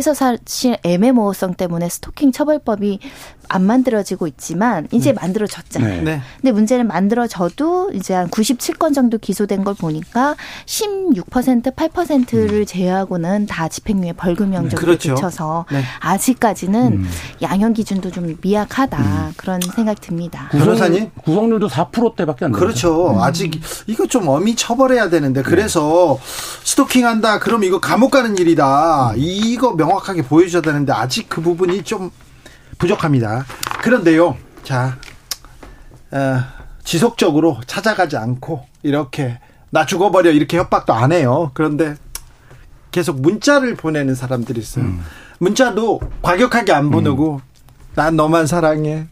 [0.05, 2.99] 그래서 사실 애매모호성 때문에 스토킹 처벌법이
[3.49, 5.15] 안 만들어지고 있지만 이제 음.
[5.15, 6.03] 만들어졌잖아요.
[6.03, 6.21] 네.
[6.41, 10.35] 근데 문제는 만들어져도 이제 한 97건 정도 기소된 걸 보니까
[10.65, 12.65] 16% 8%를 음.
[12.65, 15.15] 제외하고는 다 집행유예 벌금형 정도 그렇죠.
[15.15, 15.83] 그쳐서 네.
[15.99, 17.09] 아직까지는 음.
[17.41, 19.33] 양형 기준도 좀 미약하다 음.
[19.37, 20.49] 그런 생각 듭니다.
[20.51, 22.59] 구성사님 구성률도 4%대밖에 안 돼요.
[22.59, 23.11] 그렇죠.
[23.11, 23.21] 음.
[23.21, 26.61] 아직 이거 좀 엄히 처벌해야 되는데 그래서 네.
[26.63, 29.13] 스토킹한다 그럼 이거 감옥 가는 일이다.
[29.15, 32.11] 이거 명확하게 보여줘야 되는데 아직 그 부분이 좀
[32.77, 33.45] 부족합니다.
[33.81, 34.97] 그런데요, 자,
[36.11, 36.39] 어,
[36.83, 41.51] 지속적으로 찾아가지 않고 이렇게 나 죽어버려 이렇게 협박도 안 해요.
[41.53, 41.95] 그런데
[42.91, 44.85] 계속 문자를 보내는 사람들이 있어요.
[44.85, 45.03] 음.
[45.39, 47.39] 문자도 과격하게 안 보내고 음.
[47.95, 49.07] 난 너만 사랑해.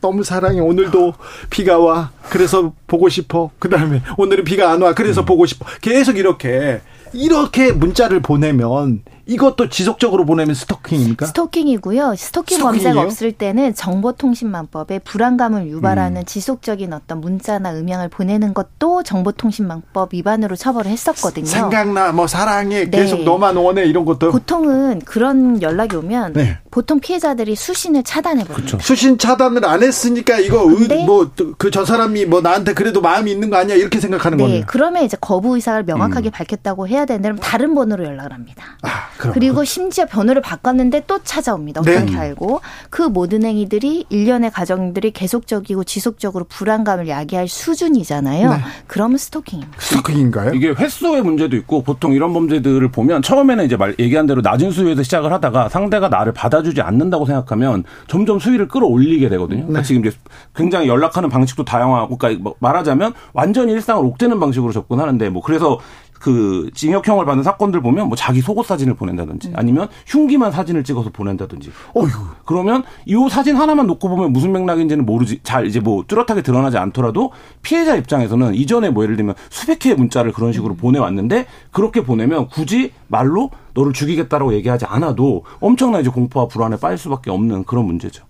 [0.00, 0.60] 너무 사랑해.
[0.60, 1.14] 오늘도
[1.50, 2.12] 비가 와.
[2.30, 3.50] 그래서 보고 싶어.
[3.58, 4.94] 그 다음에 오늘은 비가 안 와.
[4.94, 5.26] 그래서 음.
[5.26, 5.66] 보고 싶어.
[5.80, 6.80] 계속 이렇게
[7.12, 11.26] 이렇게 문자를 보내면 이것도 지속적으로 보내면 스토킹입니까?
[11.26, 12.14] 스토킹이고요.
[12.16, 12.84] 스토킹 스토킹이에요?
[12.94, 16.26] 범죄가 없을 때는 정보통신망법에 불안감을 유발하는 음.
[16.26, 21.46] 지속적인 어떤 문자나 음향을 보내는 것도 정보통신망법 위반으로 처벌을 했었거든요.
[21.46, 22.98] 생각나, 뭐 사랑해, 네.
[22.98, 24.32] 계속 너만 원해 이런 것도.
[24.32, 26.58] 보통은 그런 연락이 오면 네.
[26.70, 28.78] 보통 피해자들이 수신을 차단해 버립니다.
[28.80, 30.66] 수신 차단을 안 했으니까 이거
[31.06, 34.44] 뭐 그 저 사람이 뭐 나한테 그래도 마음이 있는 거 아니야 이렇게 생각하는 네.
[34.44, 34.64] 거네요.
[34.66, 36.32] 그러면 이제 거부 의사를 명확하게 음.
[36.32, 38.64] 밝혔다고 해야 되는데 다른 번호로 연락을 합니다.
[38.82, 38.88] 아.
[39.18, 39.70] 그럼, 그리고 그렇죠.
[39.70, 41.80] 심지어 번호를 바꿨는데 또 찾아옵니다.
[41.80, 42.16] 어떻게 네.
[42.16, 48.50] 알고 그 모든 행위들이 일련의 가정들이 계속적이고 지속적으로 불안감을 야기할 수준이잖아요.
[48.50, 48.56] 네.
[48.86, 49.78] 그러면 스토킹입니다.
[49.80, 50.54] 스토킹인가요?
[50.54, 55.02] 이게 횟수의 문제도 있고 보통 이런 범죄들을 보면 처음에는 이제 말 얘기한 대로 낮은 수위에서
[55.02, 59.62] 시작을 하다가 상대가 나를 받아주지 않는다고 생각하면 점점 수위를 끌어올리게 되거든요.
[59.62, 59.86] 그러니까 네.
[59.86, 60.16] 지금 이제
[60.54, 65.78] 굉장히 연락하는 방식도 다양하고 그러니까 뭐 말하자면 완전히 일상을 옥죄는 방식으로 접근하는데 뭐 그래서
[66.20, 69.52] 그 징역형을 받는 사건들 보면 뭐 자기 속옷 사진을 보낸다든지 음.
[69.56, 71.70] 아니면 흉기만 사진을 찍어서 보낸다든지.
[71.94, 72.08] 어휴.
[72.44, 77.32] 그러면 이 사진 하나만 놓고 보면 무슨 맥락인지는 모르지 잘 이제 뭐 뚜렷하게 드러나지 않더라도
[77.62, 80.76] 피해자 입장에서는 이전에 뭐 예를 들면 수백 개의 문자를 그런 식으로 음.
[80.76, 87.30] 보내왔는데 그렇게 보내면 굳이 말로 너를 죽이겠다라고 얘기하지 않아도 엄청난 이제 공포와 불안에 빠질 수밖에
[87.30, 88.24] 없는 그런 문제죠.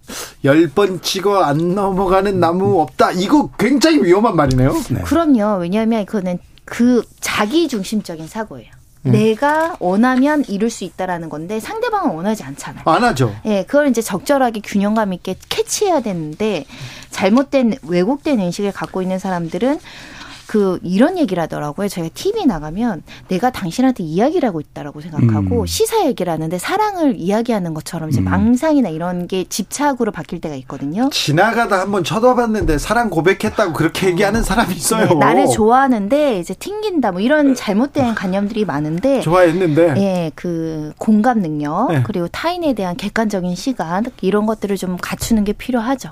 [0.44, 3.12] 열 번 치고 안 넘어가는 나무 없다.
[3.12, 4.72] 이거 굉장히 위험한 말이네요.
[4.90, 5.00] 네.
[5.00, 5.60] 그럼요.
[5.60, 8.70] 왜냐하면 그거는 그 자기 중심적인 사고예요.
[9.06, 9.12] 음.
[9.12, 12.82] 내가 원하면 이룰 수 있다라는 건데 상대방은 원하지 않잖아요.
[12.84, 13.34] 안 하죠.
[13.46, 16.66] 예, 네, 그걸 이제 적절하게 균형감 있게 캐치해야 되는데
[17.10, 19.80] 잘못된 왜곡된 인식을 갖고 있는 사람들은
[20.48, 21.88] 그 이런 얘기를 하더라고요.
[21.88, 25.66] 저희가 TV 나가면 내가 당신한테 이야기를 하고 있다라고 생각하고 음.
[25.66, 28.24] 시사 얘기를 하는데 사랑을 이야기하는 것처럼 이제 음.
[28.24, 31.10] 망상이나 이런 게 집착으로 바뀔 때가 있거든요.
[31.12, 34.10] 지나가다 한번 쳐다봤는데 사랑 고백했다고 그렇게 어.
[34.10, 35.08] 얘기하는 사람이 있어요.
[35.08, 41.88] 네, 나를 좋아하는데 이제 튕긴다 뭐 이런 잘못된 관념들이 많은데 좋아했는데 예, 그 공감 능력
[41.92, 42.02] 네.
[42.06, 46.08] 그리고 타인에 대한 객관적인 시간 이런 것들을 좀 갖추는 게 필요하죠.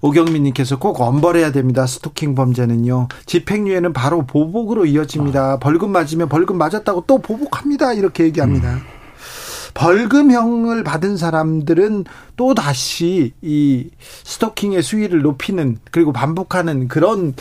[0.00, 1.86] 오경민 님께서 꼭 엄벌해야 됩니다.
[1.86, 3.06] 스토킹 범죄는요.
[3.24, 5.52] 집행 집행유예는 바로 보복으로 이어집니다.
[5.52, 5.56] 아.
[5.58, 7.92] 벌금 맞으면 벌금 맞았다고 또 보복합니다.
[7.92, 8.74] 이렇게 얘기합니다.
[8.74, 8.80] 음.
[9.74, 12.04] 벌금형을 받은 사람들은
[12.36, 13.90] 또 다시 이
[14.24, 17.34] 스토킹의 수위를 높이는 그리고 반복하는 그런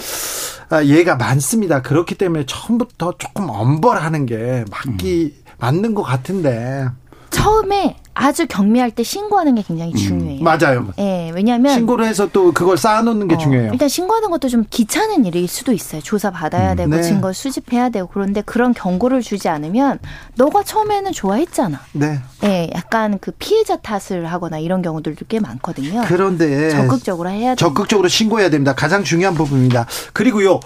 [0.69, 1.82] 아, 예가 많습니다.
[1.82, 5.51] 그렇기 때문에 처음부터 조금 엄벌하는 게 맞기 음.
[5.57, 6.88] 맞는 것 같은데
[7.32, 10.41] 처음에 아주 경미할 때 신고하는 게 굉장히 음, 중요해요.
[10.41, 10.88] 음, 맞아요.
[10.97, 13.72] 예, 왜냐하면 신고를 해서 또 그걸 쌓아놓는 게 어, 중요해요.
[13.72, 16.01] 일단 신고하는 것도 좀 귀찮은 일일 수도 있어요.
[16.01, 17.03] 조사 받아야 음, 되고 네.
[17.03, 19.99] 증거 수집해야 되고 그런데 그런 경고를 주지 않으면
[20.36, 21.80] 너가 처음에는 좋아했잖아.
[21.93, 22.20] 네.
[22.43, 26.01] 예, 약간 그 피해자 탓을 하거나 이런 경우들도 꽤 많거든요.
[26.07, 28.74] 그런데 적극적으로 해야 적극적으로 신고해야 됩니다.
[28.74, 29.86] 가장 중요한 부분입니다.
[30.13, 30.59] 그리고요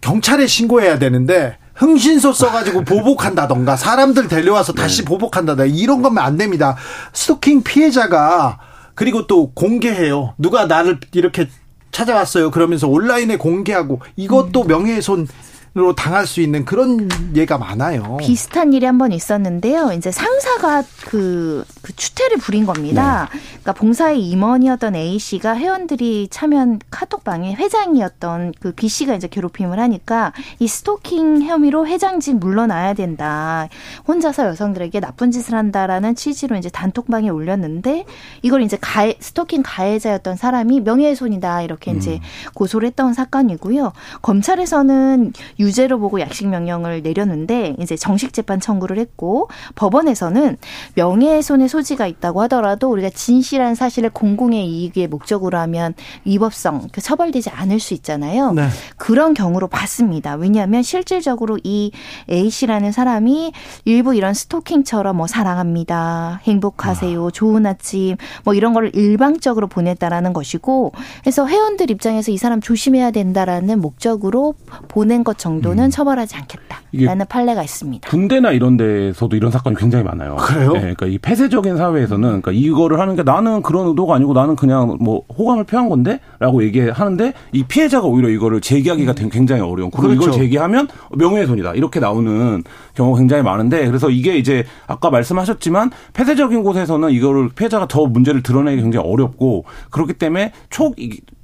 [0.00, 1.56] 경찰에 신고해야 되는데.
[1.78, 5.04] 흥신소 써가지고 보복한다던가 사람들 데려와서 다시 네.
[5.04, 6.76] 보복한다던가 이런 거면 안 됩니다.
[7.12, 8.58] 스토킹 피해자가
[8.94, 10.34] 그리고 또 공개해요.
[10.38, 11.48] 누가 나를 이렇게
[11.92, 12.50] 찾아왔어요.
[12.50, 14.66] 그러면서 온라인에 공개하고 이것도 음.
[14.66, 15.26] 명예훼손 으
[15.74, 18.16] 로 당할 수 있는 그런 예가 많아요.
[18.16, 19.92] 비슷한 일이 한 번 있었는데요.
[19.92, 23.28] 이제 상사가 그, 그 추태를 부린 겁니다.
[23.32, 23.38] 네.
[23.48, 30.32] 그러니까 봉사의 임원이었던 A 씨가 회원들이 참여한 카톡방에 회장이었던 그 B 씨가 이제 괴롭힘을 하니까
[30.58, 33.68] 이 스토킹 혐의로 회장직 물러나야 된다.
[34.08, 38.04] 혼자서 여성들에게 나쁜 짓을 한다라는 취지로 이제 단톡방에 올렸는데
[38.42, 42.20] 이걸 이제 가해, 스토킹 가해자였던 사람이 명예훼손이다 이렇게 이제 음.
[42.54, 43.92] 고소를 했던 사건이고요.
[44.22, 50.56] 검찰에서는 유죄로 보고 약식 명령을 내렸는데 이제 정식 재판 청구를 했고 법원에서는
[50.94, 55.94] 명예훼손의 소지가 있다고 하더라도 우리가 진실한 사실을 공공의 이익의 목적으로 하면
[56.24, 58.52] 위법성 그 처벌되지 않을 수 있잖아요.
[58.52, 58.68] 네.
[58.96, 60.34] 그런 경우로 봤습니다.
[60.34, 61.92] 왜냐하면 실질적으로 이
[62.30, 63.52] A 씨라는 사람이
[63.84, 67.30] 일부 이런 스토킹처럼 뭐 사랑합니다, 행복하세요, 아.
[67.30, 73.80] 좋은 아침 뭐 이런 거를 일방적으로 보냈다라는 것이고 그래서 회원들 입장에서 이 사람 조심해야 된다라는
[73.80, 74.54] 목적으로
[74.88, 75.90] 보낸 것 정도는 음.
[75.90, 78.08] 처벌하지 않겠다라는 판례가 있습니다.
[78.08, 80.36] 군대나 이런 데서도 이런 사건이 굉장히 많아요.
[80.36, 80.72] 그래요?
[80.72, 84.98] 네, 그러니까 이 폐쇄적인 사회에서는 그러니까 이거를 하는 게 나는 그런 의도가 아니고 나는 그냥
[85.00, 89.28] 뭐 호감을 표한 건데라고 얘기하는데 이 피해자가 오히려 이거를 제기하기가 음.
[89.30, 89.90] 굉장히 어려운.
[89.90, 90.22] 그리고 그렇죠.
[90.24, 92.62] 이걸 제기하면 명예훼손이다 이렇게 나오는
[92.94, 98.82] 경우가 굉장히 많은데 그래서 이게 이제 아까 말씀하셨지만 폐쇄적인 곳에서는 이거를 피해자가 더 문제를 드러내기
[98.82, 100.92] 굉장히 어렵고 그렇기 때문에 초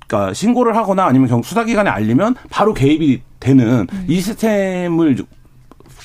[0.07, 4.05] 그러니까 신고를 하거나 아니면 경 수사기관에 알리면 바로 개입이 되는 음.
[4.09, 5.25] 이 시스템을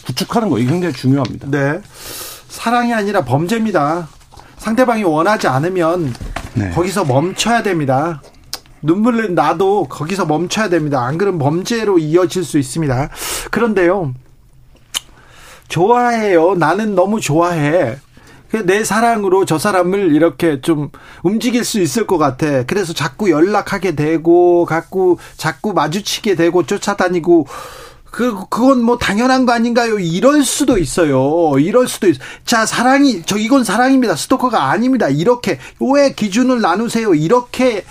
[0.05, 1.47] 구축하는 거 이게 굉장히 중요합니다.
[1.49, 1.81] 네.
[2.47, 4.07] 사랑이 아니라 범죄입니다.
[4.57, 6.13] 상대방이 원하지 않으면
[6.53, 6.69] 네.
[6.71, 8.21] 거기서 멈춰야 됩니다.
[8.81, 11.03] 눈물을 나도 거기서 멈춰야 됩니다.
[11.03, 13.09] 안 그러면 범죄로 이어질 수 있습니다.
[13.51, 14.13] 그런데요.
[15.67, 16.55] 좋아해요.
[16.55, 17.97] 나는 너무 좋아해.
[18.65, 20.89] 내 사랑으로 저 사람을 이렇게 좀
[21.23, 22.63] 움직일 수 있을 것 같아.
[22.63, 27.47] 그래서 자꾸 연락하게 되고, 자꾸, 자꾸 마주치게 되고, 쫓아다니고,
[28.11, 29.99] 그, 그건 뭐 당연한 거 아닌가요?
[29.99, 31.59] 이럴 수도 있어요.
[31.59, 32.19] 이럴 수도 있어.
[32.43, 34.15] 자, 사랑이, 저, 이건 사랑입니다.
[34.15, 35.09] 스토커가 아닙니다.
[35.09, 37.13] 이렇게, 왜 기준을 나누세요?
[37.13, 37.85] 이렇게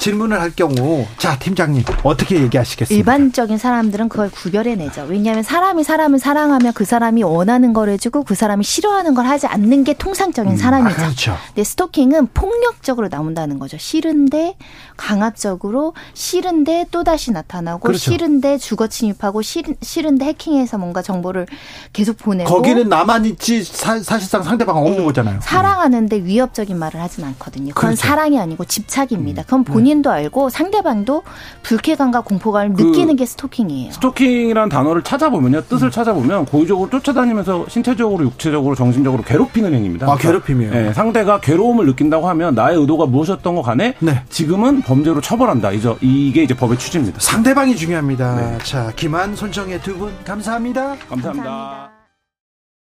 [0.00, 2.98] 질문을 할 경우 자 팀장님 어떻게 얘기하시겠습니까?
[2.98, 5.06] 일반적인 사람들은 그걸 구별해내죠.
[5.08, 9.84] 왜냐하면 사람이 사람을 사랑하면 그 사람이 원하는 걸 해주고 그 사람이 싫어하는 걸 하지 않는
[9.84, 10.94] 게 통상적인 음, 사람이죠.
[10.94, 11.36] 아, 그렇죠.
[11.48, 13.76] 근데 스토킹은 폭력적으로 나온다는 거죠.
[13.76, 14.56] 싫은데
[14.96, 17.98] 강압적으로 싫은데 또 다시 나타나고 그렇죠.
[18.10, 21.46] 싫은데 주거 침입하고 싫, 싫은데 해킹해서 뭔가 정보를
[21.92, 25.04] 계속 보내고 거기는 나만 있지 사, 실상 상대방 없는 네.
[25.04, 25.40] 거잖아요.
[25.42, 27.74] 사랑하는데 위협적인 말을 하진 않거든요.
[27.74, 28.06] 그건 그렇죠.
[28.08, 29.42] 사랑이 아니고 집착입니다.
[29.42, 29.44] 음.
[29.44, 31.22] 그건 본인 본인도 알고 상대방도
[31.62, 33.92] 불쾌감과 공포감을 그 느끼는 게 스토킹이에요.
[33.92, 35.62] 스토킹이라는 단어를 찾아보면요.
[35.62, 35.90] 뜻을 음.
[35.90, 40.10] 찾아보면 고의적으로 쫓아다니면서 신체적으로 육체적으로 정신적으로 괴롭히는 행위입니다.
[40.10, 40.70] 아, 괴롭힘이요?
[40.70, 44.22] 네, 상대가 괴로움을 느낀다고 하면 나의 의도가 무엇이었던 것 간에 네.
[44.28, 45.72] 지금은 범죄로 처벌한다.
[45.72, 47.18] 이제 이게 이제 법의 취지입니다.
[47.20, 48.36] 상대방이 중요합니다.
[48.36, 48.58] 네.
[48.62, 50.96] 자, 김한 손정혜 두분 감사합니다.
[51.08, 51.32] 감사합니다.
[51.32, 51.99] 감사합니다.